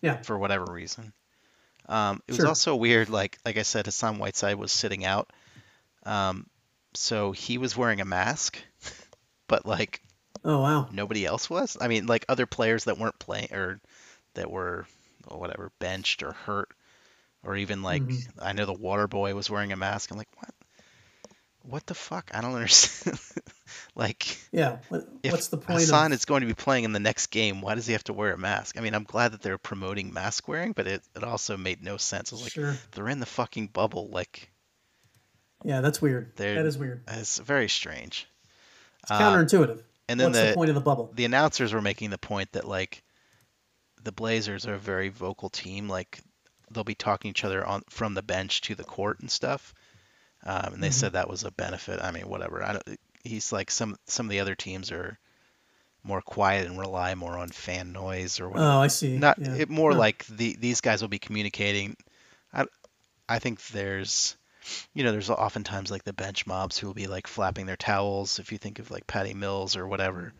[0.00, 0.22] yeah.
[0.22, 1.12] for whatever reason.
[1.88, 5.30] Um, it was also weird, like like I said, Hassan Whiteside was sitting out,
[6.04, 6.46] um,
[6.94, 8.58] so he was wearing a mask,
[9.48, 10.02] but like
[10.44, 10.88] Oh wow.
[10.92, 11.76] nobody else was.
[11.80, 13.80] I mean, like other players that weren't playing or
[14.34, 14.86] that were
[15.30, 16.70] or whatever benched or hurt,
[17.42, 18.28] or even like Mhm.
[18.40, 20.10] I know the water boy was wearing a mask.
[20.10, 20.54] I'm like, what?
[21.62, 22.30] What the fuck?
[22.32, 23.18] I don't understand.
[23.94, 24.78] like, Yeah.
[24.88, 26.18] What, what's the point Hassan of?
[26.18, 28.32] is going to be playing in the next game, why does he have to wear
[28.32, 28.78] a mask?
[28.78, 31.96] I mean, I'm glad that they're promoting mask wearing, but it, it also made no
[31.98, 32.32] sense.
[32.32, 32.74] I was like, Sure.
[32.92, 34.08] they're in the fucking bubble.
[34.08, 34.50] Like,
[35.64, 36.34] Yeah, that's weird.
[36.36, 37.02] That is weird.
[37.08, 38.26] it's very strange.
[39.02, 39.82] It's counterintuitive.
[40.08, 41.12] and then What's the, point of the bubble?
[41.14, 43.02] the announcers were making the point that like
[44.04, 45.88] the Blazers are a very vocal team.
[45.88, 46.20] Like
[46.70, 49.74] they'll be talking to each other on from the bench to the court and stuff.
[50.44, 50.92] Um, and they Mhm.
[50.94, 52.00] said that was a benefit.
[52.00, 52.62] I mean, whatever.
[52.62, 55.18] I don't, he's like some some of the other teams are
[56.04, 58.70] more quiet and rely more on fan noise or whatever.
[58.70, 59.18] Oh, I see.
[59.18, 59.54] Not yeah.
[59.56, 61.96] it more like the these guys will be communicating.
[62.52, 62.66] I
[63.28, 64.36] I think there's
[64.94, 68.38] you know there's oftentimes like the bench mobs who will be like flapping their towels
[68.38, 70.32] if you think of like Patty Mills or whatever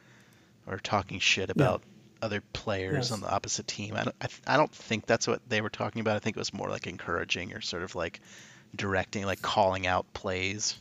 [0.66, 1.82] or talking shit about
[2.22, 3.10] other players Yes.
[3.12, 3.94] on the opposite team.
[3.96, 6.16] I don't I, th- I don't think that's what they were talking about.
[6.16, 8.20] I think it was more like encouraging or sort of like
[8.74, 10.78] directing like calling out plays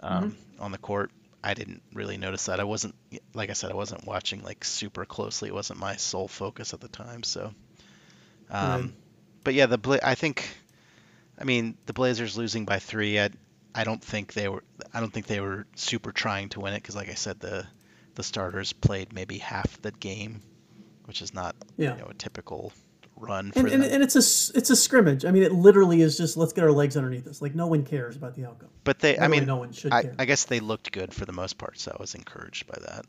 [0.00, 0.62] um, Mm-hmm.
[0.62, 1.10] on the court.
[1.42, 2.60] I didn't really notice that.
[2.60, 2.94] I wasn't
[3.34, 5.48] like I said I wasn't watching like super closely.
[5.48, 7.22] It wasn't my sole focus at the time.
[7.22, 7.52] So,
[8.50, 8.90] um, Right.
[9.44, 10.48] but yeah, the Bla- I think,
[11.38, 13.20] I mean, the Blazers losing by three.
[13.20, 13.30] I
[13.74, 14.64] I don't think they were.
[14.92, 17.66] I don't think they were super trying to win it because, like I said, the
[18.16, 20.42] the starters played maybe half the game,
[21.04, 21.94] which is not Yeah.
[21.94, 22.72] you know a typical
[23.18, 23.92] run for And, and, them.
[23.94, 25.24] and it's a it's a scrimmage.
[25.24, 27.40] I mean, it literally is just let's get our legs underneath us.
[27.40, 28.68] Like no one cares about the outcome.
[28.84, 30.14] but they, I mean, no one should I, care.
[30.18, 33.06] I guess they looked good for the most part, so I was encouraged by that.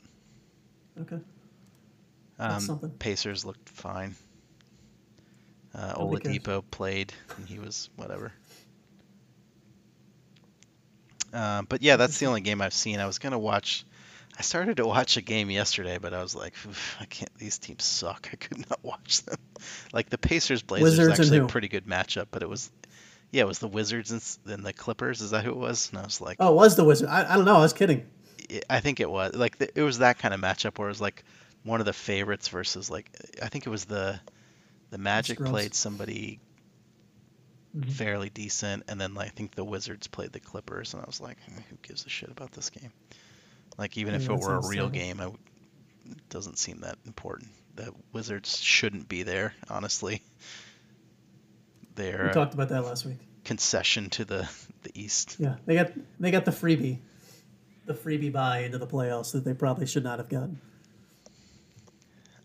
[1.02, 1.20] Okay.
[2.38, 2.90] That's Um, something.
[2.92, 4.16] Pacers looked fine.
[5.74, 6.42] Uh, They'll be good.
[6.44, 8.32] Oladipo played, and he was whatever.
[11.34, 13.00] Uh, but yeah, that's the only game I've seen.
[13.00, 13.86] I was gonna watch.
[14.38, 16.54] I started to watch a game yesterday, but I was like,
[17.00, 17.34] I can't.
[17.38, 18.30] These teams suck.
[18.34, 19.40] I could not watch them.
[19.94, 22.70] Like the Pacers Blazers Wizards is actually a pretty good matchup, but it was,
[23.32, 25.22] yeah, it was the Wizards and, the Clippers.
[25.22, 25.90] Is that who it was?
[25.90, 27.10] And I was like, Oh, it was the wizard.
[27.10, 27.58] I, I don't know.
[27.58, 28.06] I was kidding.
[28.48, 30.92] it- I think it was like the, it was that kind of matchup where it
[30.92, 31.24] was like
[31.64, 33.10] one of the favorites versus like
[33.42, 34.20] I think it was the
[34.92, 35.52] the Magic Scrubs.
[35.52, 36.40] played somebody
[37.76, 37.92] Mhm.
[37.92, 41.20] fairly decent, and then like, I think the Wizards played the Clippers, and I was
[41.20, 42.92] like, "Hmm, who gives a shit about this game?
[43.78, 45.38] Like even if it were a real game, I w-
[46.12, 47.50] it doesn't seem that important.
[47.76, 50.22] The Wizards shouldn't be there, honestly.
[51.96, 53.18] They're We talked about that last week.
[53.44, 54.50] concession to the
[54.84, 55.38] the East.
[55.40, 57.00] Yeah, they got they got the freebie,
[57.86, 60.60] the freebie buy into the playoffs that they probably should not have gotten.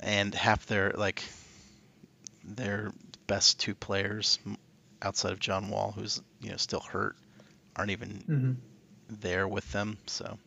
[0.01, 1.25] and half their like
[2.45, 2.93] their
[3.27, 4.39] best two players
[5.03, 7.17] outside of John Wall, who's you know still hurt,
[7.77, 8.53] aren't even hmm
[9.09, 9.99] there with them.
[10.07, 10.39] So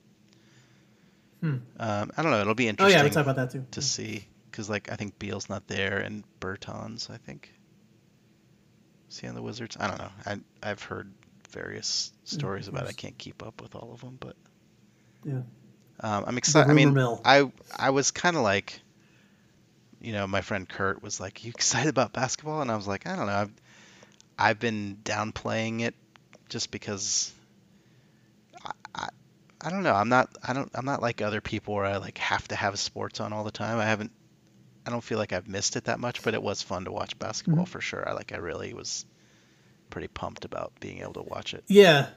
[1.42, 1.58] Hmm.
[1.80, 2.42] um, I don't know.
[2.42, 2.96] It'll be interesting.
[2.96, 3.66] Oh yeah, we talked about that too.
[3.72, 7.52] to see because like I think Beal's not there and Bertans I think.
[9.10, 9.78] Is he on the Wizards?
[9.80, 10.10] I don't know.
[10.26, 11.12] I I've heard
[11.52, 12.84] various stories about.
[12.86, 12.90] it.
[12.90, 14.36] I can't keep up with all of them, but
[15.24, 15.42] Yeah.
[16.02, 16.70] um, I'm excited.
[16.70, 17.22] I mean, mill.
[17.24, 18.80] I I was kind of like,
[20.02, 23.08] you know, my friend Kurt was like, "You excited about basketball?" And I was like,
[23.08, 23.34] "I don't know.
[23.34, 23.54] I've
[24.38, 25.96] I've been downplaying it
[26.50, 27.32] just because
[28.66, 29.08] I, I
[29.66, 29.93] I don't know.
[29.95, 32.78] I'm not I don't I'm not like other people where I like have to have
[32.78, 33.80] sports on all the time.
[33.80, 34.11] I haven't.
[34.86, 37.18] I don't feel like I've missed it that much, but it was fun to watch
[37.18, 37.70] basketball Mhm.
[37.70, 38.07] for sure.
[38.07, 39.05] I like I really was
[39.89, 41.63] pretty pumped about being able to watch it.
[41.68, 42.09] Yeah,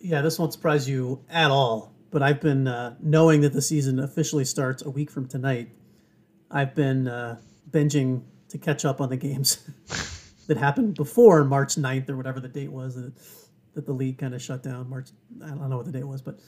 [0.00, 0.22] yeah.
[0.22, 1.92] This won't surprise you at all.
[2.10, 5.68] But I've been uh, knowing that the season officially starts a week from tonight.
[6.50, 7.38] I've been uh,
[7.70, 9.58] binging to catch up on the games
[10.46, 13.12] that happened before March 9th or whatever the date was that,
[13.74, 14.88] that the league kind of shut down.
[14.88, 15.10] March,
[15.44, 16.38] I don't know what the date was, but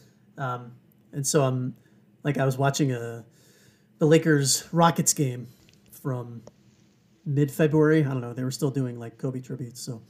[0.40, 0.72] um,
[1.12, 1.76] and so I'm
[2.24, 3.24] like I was watching a
[3.98, 5.46] the Lakers Rockets game
[5.92, 6.42] from
[7.24, 8.00] mid February.
[8.00, 8.32] I don't know.
[8.32, 10.02] They were still doing like Kobe tributes, so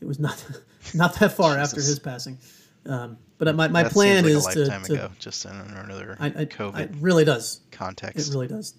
[0.00, 0.44] it was not
[0.94, 2.38] not that far after his passing.
[2.86, 5.52] Um, but my, my that plan seems is a to, lifetime to ago, just in
[5.52, 7.60] another I, I, COVID it really does.
[7.70, 8.28] context.
[8.28, 8.74] It really does.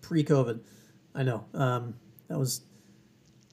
[0.00, 0.60] Pre-COVID,
[1.14, 1.44] I know.
[1.54, 1.94] Um,
[2.28, 2.62] that was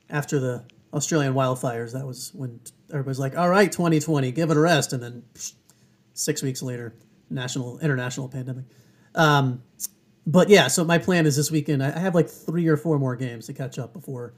[0.09, 1.93] after the Australian wildfires.
[1.93, 2.59] That was when
[2.89, 5.53] everybody's like, "All right, 2020, give it a rest," and then psh,
[6.21, 6.93] six weeks later,
[7.29, 8.65] national international pandemic.
[9.15, 9.63] Um,
[10.27, 11.83] but yeah, so my plan is this weekend.
[11.83, 14.33] I have like three or four more games to catch up before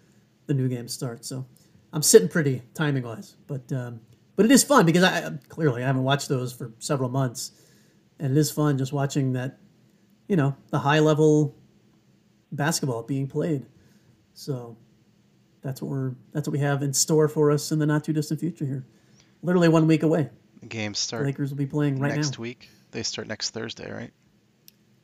[0.48, 1.26] the new games start.
[1.26, 1.46] So
[1.92, 4.00] I'm sitting pretty timing wise, but um,
[4.36, 7.52] but it is fun because I- clearly I haven't watched those for several months,
[8.20, 9.60] and it is fun just watching that
[10.28, 11.56] you know the high level
[12.54, 13.66] basketball being played.
[14.34, 14.78] So
[15.62, 18.14] that's what we're that's what we have in store for us in the not too
[18.14, 18.86] distant future here.
[19.42, 20.30] Literally one week away.
[20.70, 22.42] Games The start Lakers will be playing right next now.
[22.42, 22.70] week.
[22.92, 24.12] They start next Thursday, right?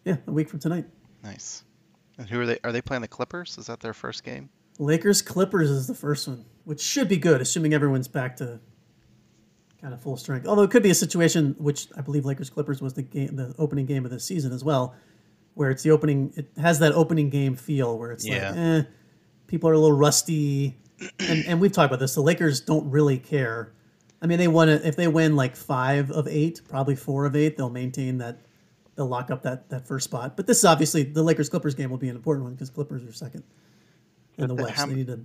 [0.05, 0.85] Yeah, a week from tonight.
[1.23, 1.63] Nice.
[2.17, 2.59] And who are they?
[2.63, 3.57] Are they playing the Clippers?
[3.57, 4.49] Is that their first game?
[4.77, 8.59] Lakers Clippers is the first one, which should be good, assuming everyone's back to
[9.81, 10.47] kind of full strength.
[10.47, 13.53] Although it could be a situation which I believe Lakers Clippers was the game, the
[13.57, 14.95] opening game of the season as well,
[15.55, 16.33] where it's the opening.
[16.35, 18.49] It has that opening game feel where it's Yeah.
[18.51, 18.83] like, eh,
[19.47, 20.77] people are a little rusty,
[21.19, 22.15] and and we've talked about this.
[22.15, 23.73] The Lakers don't really care.
[24.21, 27.35] I mean, they won it if they win like five of eight, probably four of
[27.35, 28.39] eight, they'll maintain that.
[28.95, 30.35] They'll lock up that, that first spot.
[30.35, 33.01] But this is obviously the Lakers Clippers game will be an important one because Clippers
[33.05, 33.43] are second
[34.37, 34.75] in the the- West.
[34.75, 35.21] how They need to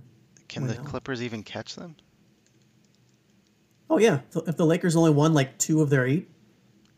[0.47, 0.85] Can the one.
[0.85, 1.97] Clippers even catch them?
[3.89, 6.29] Oh yeah, So if the Lakers only won like two of their eight,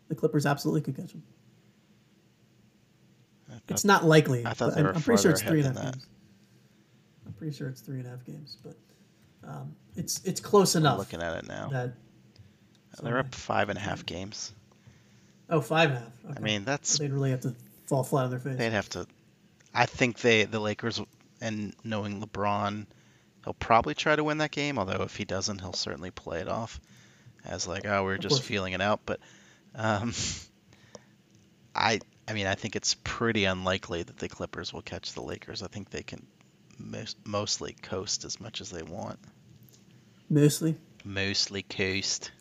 [0.08, 1.24] the Clippers absolutely could catch them.
[3.50, 4.46] Thought- It's not likely.
[4.46, 6.08] I thought they I'm, were I'm pretty sure it's three and a half games.
[7.26, 8.78] I'm pretty sure it's three and a half games, but
[9.48, 11.70] um, it's it's close I'm enough looking at it now.
[11.70, 11.94] that.
[13.02, 14.54] They're up five and a half games.
[15.50, 16.26] Oh, five and a half.
[16.26, 16.34] Okay.
[16.38, 18.58] I mean, that's they'd really have to fall flat on their face.
[18.58, 19.08] they'd have to.
[19.74, 21.00] I think they the Lakers
[21.40, 22.86] and knowing LeBron,
[23.44, 24.80] he'll probably try to win that game.
[24.80, 26.80] Although if he doesn't, he'll certainly play it off
[27.46, 29.02] as like, oh, we're just feeling it out.
[29.06, 29.20] But
[29.76, 30.14] um,
[31.76, 35.62] I I mean, I think it's pretty unlikely that the Clippers will catch the Lakers.
[35.64, 36.26] I think they can
[36.80, 39.20] mos- mostly coast as much as they want.
[40.30, 40.76] Mostly.
[41.04, 42.32] Mostly coast.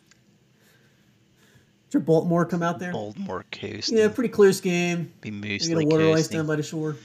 [1.89, 2.91] Did Baltimore come out there?
[2.91, 3.91] Baltimore coast.
[3.91, 5.13] Yeah, pretty close game.
[5.21, 6.97] Be You mostly get a water ice down by the shore.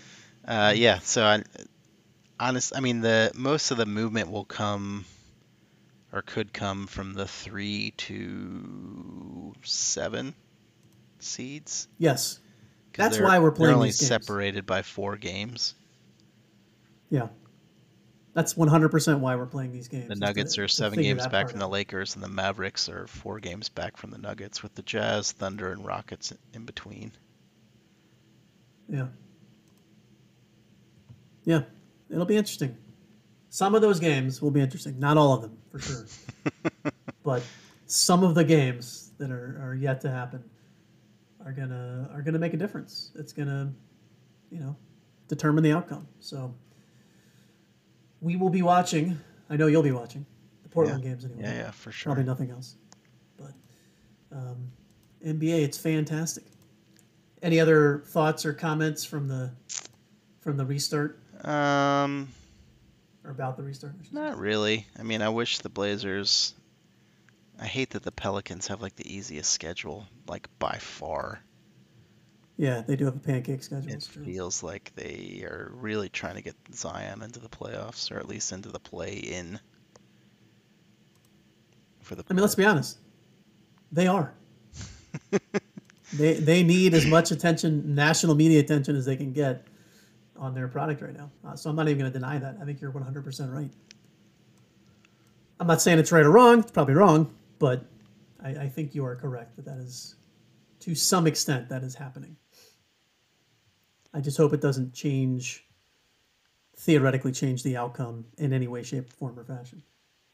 [0.45, 0.99] Uh, yeah.
[0.99, 1.45] So, I,
[2.41, 5.05] honest, I mean, the most of the movement will come,
[6.13, 10.35] or could come from the three to seven
[11.21, 11.87] seeds.
[11.99, 12.41] Yes.
[12.95, 15.75] That's why we're playing They're only separated by four games.
[17.09, 17.29] Yeah.
[18.35, 20.09] That's 100% why we're playing these games.
[20.09, 21.69] The Nuggets to- are seven games back from the.
[21.69, 25.71] Lakers, and the Mavericks are four games back from the Nuggets, with the Jazz, Thunder,
[25.71, 27.13] and Rockets in between.
[28.89, 29.09] Yeah.
[31.45, 31.63] Yeah.
[32.11, 32.77] It'll be interesting.
[33.49, 34.99] Some of those games will be interesting.
[34.99, 36.07] Not all of them, for sure.
[37.23, 37.43] but
[37.87, 40.43] some of the games that are, are yet to happen
[41.45, 43.11] are gonna are gonna make a difference.
[43.15, 43.73] It's gonna,
[44.51, 44.77] you know,
[45.29, 46.07] determine the outcome.
[46.21, 46.55] So
[48.23, 49.19] we will be watching.
[49.51, 50.25] I know you'll be watching
[50.63, 51.43] the Portland games anyway.
[51.43, 52.15] Yeah, yeah, for sure.
[52.15, 52.77] Probably nothing else.
[53.37, 53.53] But
[54.35, 54.71] um,
[55.27, 56.45] NBA, it's fantastic.
[57.43, 59.51] Any other thoughts or comments from the
[60.41, 62.29] from the restart Um,
[63.25, 63.95] or about the restart?
[64.01, 64.21] I should say?
[64.21, 64.87] Not really.
[64.99, 66.55] I mean, I wish the Blazers.
[67.61, 71.41] I hate that the Pelicans have like the easiest schedule, like by far.
[72.63, 73.91] Yeah, they do have a pancake schedule.
[73.91, 78.29] It feels like they are really trying to get Zion into the playoffs, or at
[78.29, 79.59] least into the play-in.
[82.03, 82.99] For the I mean, let's be honest.
[83.91, 84.33] They are.
[86.13, 89.67] they they need as much attention, national media attention, as they can get
[90.37, 91.33] on their product right now.
[91.45, 92.59] Uh, so I'm not even going to deny that.
[92.63, 93.73] I think you're 100% right.
[95.59, 96.61] I'm not saying it's right or wrong.
[96.61, 97.85] It's probably wrong, but
[98.41, 100.15] I, I think you are correct that that is,
[100.79, 102.37] to some extent, that is happening.
[104.15, 105.65] I just hope it doesn't change,
[106.77, 109.83] theoretically change the outcome in any way, shape, form, or fashion.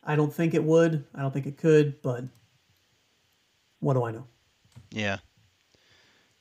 [0.02, 1.05] I don't think it would.
[1.14, 2.24] I don't think it could, but
[3.80, 4.26] what do I know?
[4.90, 5.18] Yeah.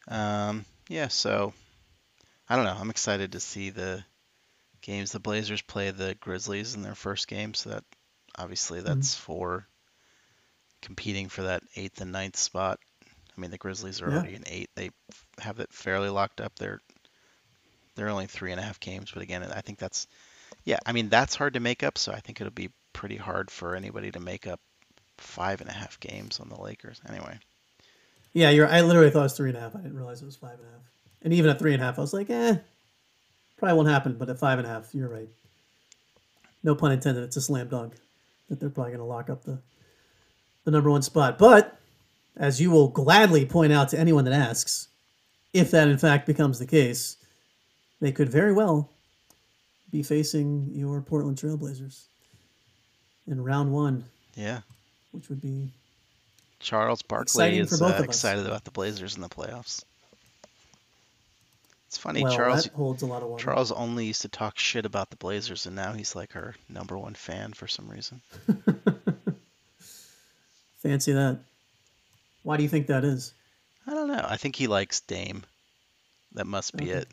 [0.07, 1.53] Um, yeah, so
[2.47, 2.77] I don't know.
[2.79, 4.03] I'm excited to see the
[4.81, 5.11] games.
[5.11, 7.83] The Blazers play the Grizzlies in their first game, so that
[8.37, 9.67] obviously that's for
[10.81, 12.79] competing for that eighth and ninth spot.
[13.05, 14.17] I mean, the Grizzlies are Yeah.
[14.17, 14.69] already in eight.
[14.75, 14.91] They
[15.39, 16.55] have it fairly locked up.
[16.55, 16.79] They're
[17.97, 20.07] they're only three and a half games, but again, I think that's
[20.63, 20.77] yeah.
[20.85, 21.97] I mean, that's hard to make up.
[21.97, 24.59] So I think it'll be pretty hard for anybody to make up
[25.17, 27.01] five and a half games on the Lakers.
[27.09, 27.39] Anyway.
[28.33, 28.67] Yeah, you're.
[28.67, 29.75] I literally thought it was three and a half.
[29.75, 30.81] I didn't realize it was five and a half.
[31.23, 32.57] And even at three and a half, I was like, eh,
[33.57, 34.13] probably won't happen.
[34.13, 35.29] But at five and a half, you're right.
[36.63, 37.23] No pun intended.
[37.23, 37.93] It's a slam dunk
[38.49, 39.59] that they're probably going to lock up the
[40.65, 41.37] the number one spot.
[41.37, 41.79] But
[42.35, 44.89] as you will gladly point out to anyone that asks,
[45.53, 47.17] if that in fact becomes the case,
[47.99, 48.89] they could very well
[49.91, 52.03] be facing your Portland Trailblazers
[53.27, 54.03] in round one,
[54.35, 54.61] Yeah.
[55.11, 55.69] which would be
[56.59, 59.83] Charles Barkley is uh, excited about the Blazers in the playoffs.
[61.87, 62.63] It's funny, well, Charles.
[62.65, 63.43] that holds a lot of water.
[63.43, 66.97] Charles only used to talk shit about the Blazers, and now he's like our number
[66.97, 68.21] one fan for some reason.
[70.79, 71.39] Fancy that.
[72.43, 73.33] Why do you think that is?
[73.85, 74.25] I don't know.
[74.27, 75.43] I think he likes Dame.
[76.33, 76.99] That must be Okay.
[77.01, 77.07] it.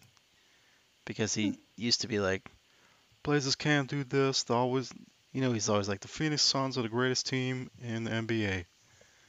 [1.05, 2.49] Because he used to be like,
[3.23, 4.45] Blazers can't do this.
[4.45, 4.93] They always,
[5.33, 8.65] you know, he's always like the Phoenix Suns are the greatest team in the NBA.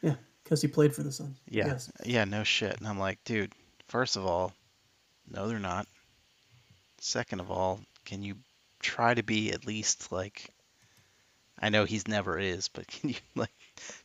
[0.02, 1.38] Yeah, because he played for the Suns.
[1.50, 1.68] Yeah.
[1.68, 1.92] Yes.
[2.06, 2.78] Yeah, no shit.
[2.78, 3.54] And I'm like, dude,
[3.88, 4.54] first of all,
[5.30, 5.88] no, they're not.
[7.00, 8.36] Second of all, can you
[8.80, 10.52] try to be at least like
[11.60, 13.52] I know he's never is, but can you like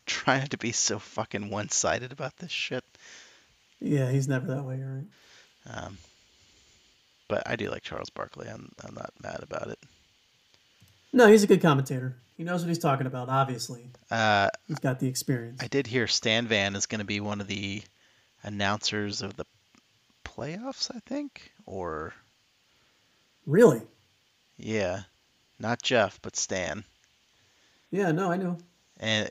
[0.06, 2.84] try not to be so fucking one-sided about this shit?
[3.80, 5.06] Yeah, he's never that way, you're right?
[5.66, 5.98] Um,
[7.31, 8.48] but I do like Charles Barkley.
[8.48, 9.78] I'm I'm not mad about it.
[11.15, 12.16] No, he's a good commentator.
[12.36, 13.28] He knows what he's talking about.
[13.31, 15.62] Obviously, Uh, he's got the experience.
[15.62, 17.82] I did hear Stan Van is going to be one of the
[18.43, 19.44] announcers of the
[20.24, 20.90] playoffs.
[20.94, 22.12] I think, or
[23.47, 23.82] Really?
[24.57, 25.02] yeah,
[25.59, 26.85] not Jeff, but Stan.
[27.90, 28.12] Yeah.
[28.12, 28.59] No, I know.
[28.98, 29.28] And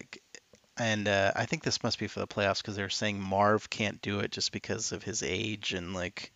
[0.78, 4.02] and uh, I think this must be for the playoffs because they're saying Marv can't
[4.02, 6.32] do it just because of his age and like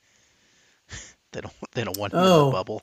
[1.33, 2.45] they don't they don't want him in Oh.
[2.45, 2.81] the bubble.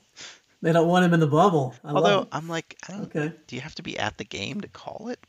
[0.61, 1.73] They don't want him in the bubble.
[1.83, 3.03] I Although I'm like, I don't.
[3.15, 3.33] okay.
[3.47, 5.19] Do you have to be at the game to call it?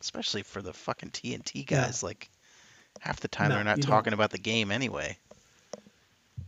[0.00, 1.84] Especially for the fucking TNT Yeah.
[1.84, 2.02] guys.
[2.02, 2.28] Like
[3.00, 3.90] half the time No, they're not you don't.
[3.92, 5.16] talking about the game anyway.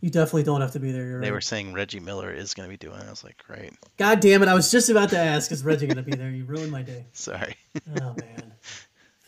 [0.00, 1.04] You definitely don't have to be there.
[1.04, 1.34] You're They right.
[1.34, 3.06] were saying Reggie Miller is going to be doing it.
[3.06, 3.72] I was like, great.
[3.98, 4.48] God damn it!
[4.48, 6.28] I was just about to ask, is Reggie going to be there?
[6.30, 7.04] You ruined my day.
[7.12, 7.54] Sorry.
[8.00, 8.52] Oh man,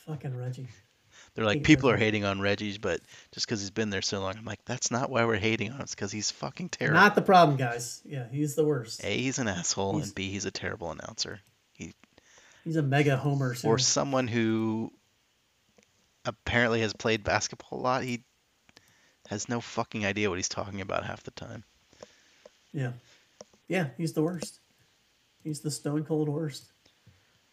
[0.07, 0.67] fucking Reggie.
[1.35, 3.01] They're like, people are hating on Reggie, but
[3.33, 5.77] just because he's been there so long, I'm like, that's not why we're hating on
[5.77, 5.83] him.
[5.83, 7.01] It's because he's fucking terrible.
[7.01, 8.01] Not the problem, guys.
[8.05, 9.03] Yeah, he's the worst.
[9.05, 11.41] A, he's an asshole, He's- and B, he's a terrible announcer.
[11.73, 11.93] He,
[12.63, 13.55] He's a mega homer.
[13.55, 13.77] Too.
[13.79, 14.93] someone who
[16.25, 18.23] apparently has played basketball a lot, he
[19.29, 21.65] has no fucking idea what he's talking about half the time.
[22.73, 22.93] Yeah.
[23.69, 24.61] Yeah, he's the worst.
[25.43, 26.73] He's the stone cold worst.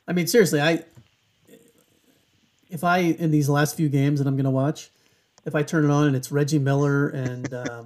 [0.07, 0.83] I mean, seriously, I
[2.71, 4.89] if I in these last few games that I'm gonna watch,
[5.45, 7.85] if I turn it on and it's Reggie Miller and um,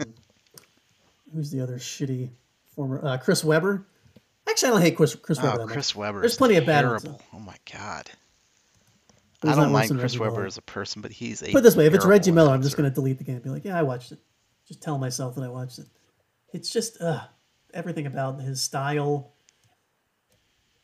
[1.34, 2.30] who's the other shitty
[2.76, 3.86] former uh, Chris Webber.
[4.48, 5.74] Actually, I don't hate Chris Chris Webber Oh, that.
[5.74, 6.20] Chris Webber.
[6.22, 7.06] There's plenty of bad ones.
[7.34, 8.10] Oh my god.
[9.44, 10.46] I don't mind Chris Reggie Webber Miller.
[10.48, 12.62] as a person, but he's a Put it this way: if it's Reggie Miller, I'm
[12.64, 13.36] just gonna delete the game.
[13.36, 14.20] And be like, yeah, I watched it.
[14.68, 15.86] Just tell myself that I watched it.
[16.54, 17.20] It's just uh,
[17.74, 19.34] everything about his style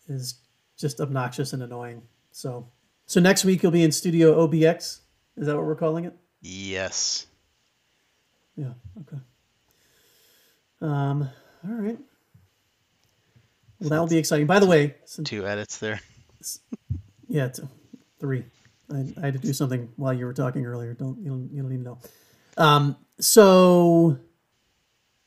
[0.07, 0.36] is
[0.78, 2.02] just obnoxious and annoying.
[2.32, 2.68] So,
[3.12, 5.02] so next week you'll be in Studio OBX.
[5.36, 6.14] Is that what we're calling it?
[6.40, 7.28] Yes.
[8.56, 8.72] Yeah.
[9.02, 9.22] Okay.
[10.80, 11.30] Um.
[11.68, 12.00] All right.
[13.82, 14.48] Well, that will be exciting.
[14.48, 16.00] By the way, Two edits there.
[17.28, 17.60] Yeah, it's
[18.22, 18.46] three.
[18.90, 20.94] I, I had to do something while you were talking earlier.
[20.94, 21.98] Don't you don't, you don't even know.
[22.58, 24.20] Um, so,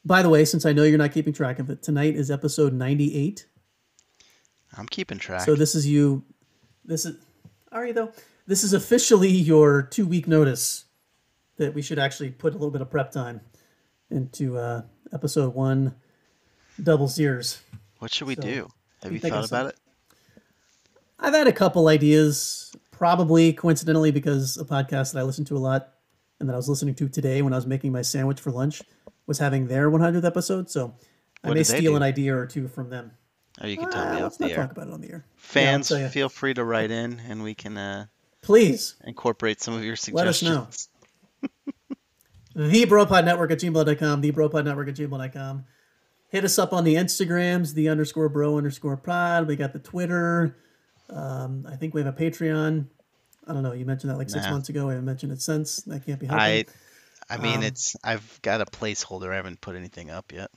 [0.07, 2.73] by the way, since I know you're not keeping track of it, tonight is episode
[2.73, 3.47] 98.
[4.79, 5.43] I'm keeping track.
[5.43, 6.25] So this is you.
[6.85, 7.17] This is
[7.81, 8.13] are you though?
[8.47, 10.85] This is officially your two week notice
[11.57, 13.41] that we should actually put a little bit of prep time
[14.11, 14.83] into uh,
[15.13, 15.95] episode one,
[16.83, 17.61] double zeros.
[17.99, 18.69] what should we so, do?
[19.03, 19.79] Have you you think of thought about it?
[21.19, 25.59] I've had a couple ideas, probably coincidentally because a podcast that I listen to a
[25.59, 25.95] lot
[26.41, 28.83] and that I was listening to today when I was making my sandwich for lunch
[29.27, 30.69] was having their 100th episode.
[30.71, 30.95] So
[31.43, 31.97] I What may steal do?
[31.97, 33.13] an idea or two from them.
[33.61, 34.57] Or you can tell me off let's the air.
[34.57, 35.25] talk about it on the air.
[35.37, 36.09] Fans, tell ya.
[36.09, 38.07] feel free to write in, and we can uh,
[38.43, 40.15] Please, incorporate some of your suggestions.
[40.17, 40.67] Let us know.
[40.71, 40.89] suggestions.
[42.55, 45.65] the Bropod Network at gmail.com, the Bropod Network at gmail.com.
[46.31, 49.47] Hit us up on the Instagrams, the underscore bro underscore pod.
[49.47, 50.57] We got the Twitter.
[51.09, 52.87] Um, I think we have a Patreon.
[53.47, 53.73] I don't know.
[53.73, 54.51] You mentioned that like six Nah.
[54.53, 54.89] months ago.
[54.89, 55.77] I haven't mentioned it since.
[55.83, 56.43] That can't be helping.
[56.43, 56.65] I,
[57.31, 59.31] I mean, Um, it's I've got a placeholder.
[59.33, 60.51] I haven't put anything up yet.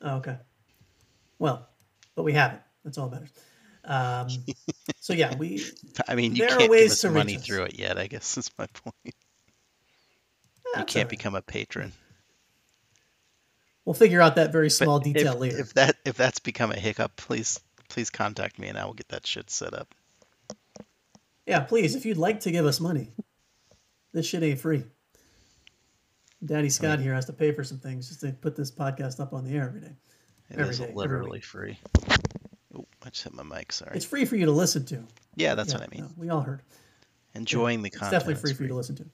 [0.00, 0.36] Oh, okay.
[1.38, 1.68] Well,
[2.14, 2.62] but we haven't.
[2.84, 3.32] That's all that matters.
[3.84, 4.28] Um,
[4.98, 5.64] so yeah, we
[6.08, 7.98] I mean, you There are can't give ways us money through it yet.
[7.98, 8.94] I guess is my point.
[9.04, 11.08] You can't right.
[11.08, 11.92] become a patron.
[13.84, 15.60] We'll figure out that very But small detail if, later.
[15.60, 19.08] If that if that's become a hiccup, please please contact me and I will get
[19.08, 19.94] that shit set up.
[21.46, 23.12] Yeah, please, if you'd like to give us money,
[24.12, 24.84] this shit ain't free.
[26.44, 29.32] Daddy Scott here has to pay for some things just to put this podcast up
[29.32, 29.92] on the air every day.
[30.50, 31.78] It is literally free.
[32.76, 33.72] Oh, I just hit my mic.
[33.72, 33.96] Sorry.
[33.96, 35.02] It's free for you to listen to.
[35.34, 36.04] yeah, that's Yeah, what I mean.
[36.04, 36.62] no, we all heard.
[37.34, 38.12] Enjoying the It's content.
[38.20, 39.06] definitely is free for you to listen to.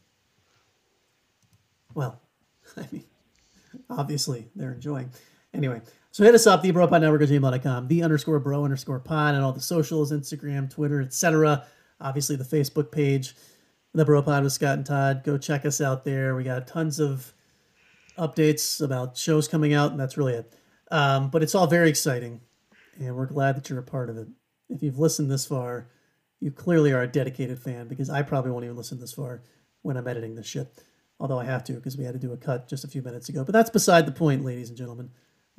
[1.95, 2.21] Well,
[2.77, 3.05] I mean,
[3.91, 5.11] obviously they're enjoying.
[5.55, 5.81] Anyway,
[6.11, 9.35] so hit us up, the bro pod network at gmail.com, the underscore bro underscore pod,
[9.35, 11.65] and all the socials, Instagram, Twitter, etc.
[12.01, 13.35] Obviously the Facebook page,
[13.93, 15.23] the bro pod with Scott and Todd.
[15.25, 16.35] Go check us out there.
[16.35, 17.33] We got tons of
[18.19, 20.53] updates about shows coming out, and that's really it.
[20.93, 22.43] Um, but it's all very exciting,
[22.99, 24.29] and we're glad that you're a part of it.
[24.69, 25.89] If you've listened this far,
[26.39, 29.43] you clearly are a dedicated fan because I probably won't even listen this far
[29.81, 30.69] when I'm editing this shit.
[31.19, 33.31] Although I have to because we had to do a cut just a few minutes
[33.31, 33.43] ago.
[33.43, 35.11] But that's beside the point, ladies and gentlemen.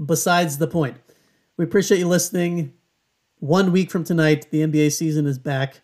[0.04, 0.98] Besides the point.
[1.58, 2.74] We appreciate you listening.
[3.40, 5.82] One week from tonight, the NBA season is back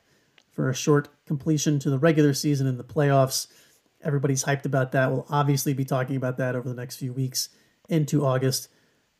[0.52, 3.48] for a short completion to the regular season and the playoffs.
[4.04, 5.12] Everybody's hyped about that.
[5.12, 7.50] We'll obviously be talking about that over the next few weeks
[7.88, 8.70] into August.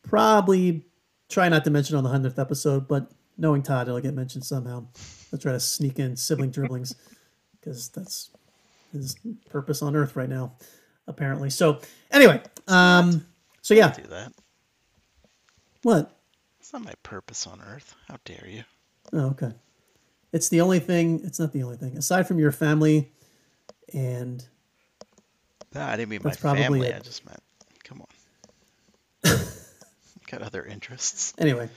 [0.02, 0.86] Probably
[1.28, 4.86] try not to mention on the hundredth episode, but knowing Todd, it'll get mentioned somehow.
[5.32, 6.94] I'll try to sneak in sibling dribblings
[7.60, 8.30] because that's
[8.92, 9.14] his
[9.50, 10.52] purpose on Earth right now,
[11.06, 11.50] apparently.
[11.50, 13.24] So anyway, um,
[13.62, 14.32] so yeah, Do that.
[15.82, 16.16] what?
[16.58, 17.94] It's not my purpose on Earth.
[18.08, 18.64] How dare you?
[19.12, 19.52] Oh, okay.
[20.32, 21.20] It's the only thing.
[21.24, 23.10] It's not the only thing aside from your family,
[23.92, 24.44] and
[25.74, 26.86] No, I didn't mean my probably family.
[26.88, 26.96] it.
[26.96, 27.42] I just meant.
[30.30, 31.34] Got other interests.
[31.38, 31.68] Anyway,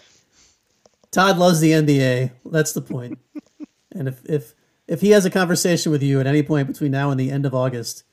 [1.11, 2.31] Todd loves the NBA.
[2.45, 3.19] That's the point.
[3.91, 4.53] and if if
[4.87, 7.45] if he has a conversation with you at any point between now and the end
[7.45, 8.03] of August,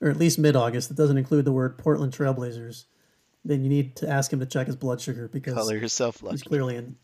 [0.00, 2.84] or at least mid August, that doesn't include the word Portland Trailblazers,
[3.44, 6.42] then you need to ask him to check his blood sugar because Color yourself he's
[6.42, 6.96] clearly in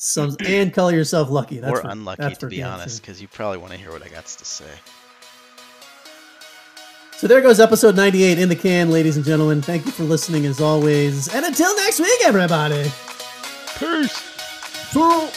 [0.00, 1.58] some and color yourself lucky.
[1.58, 4.08] That's or for- unlucky, to be honest, because you probably want to hear what I
[4.08, 4.70] got to say.
[7.20, 9.60] So there goes episode 98 in the can, ladies and gentlemen.
[9.60, 11.28] Thank you for listening as always.
[11.34, 12.90] And until next week, everybody.
[13.78, 14.22] Peace.
[14.90, 15.28] So-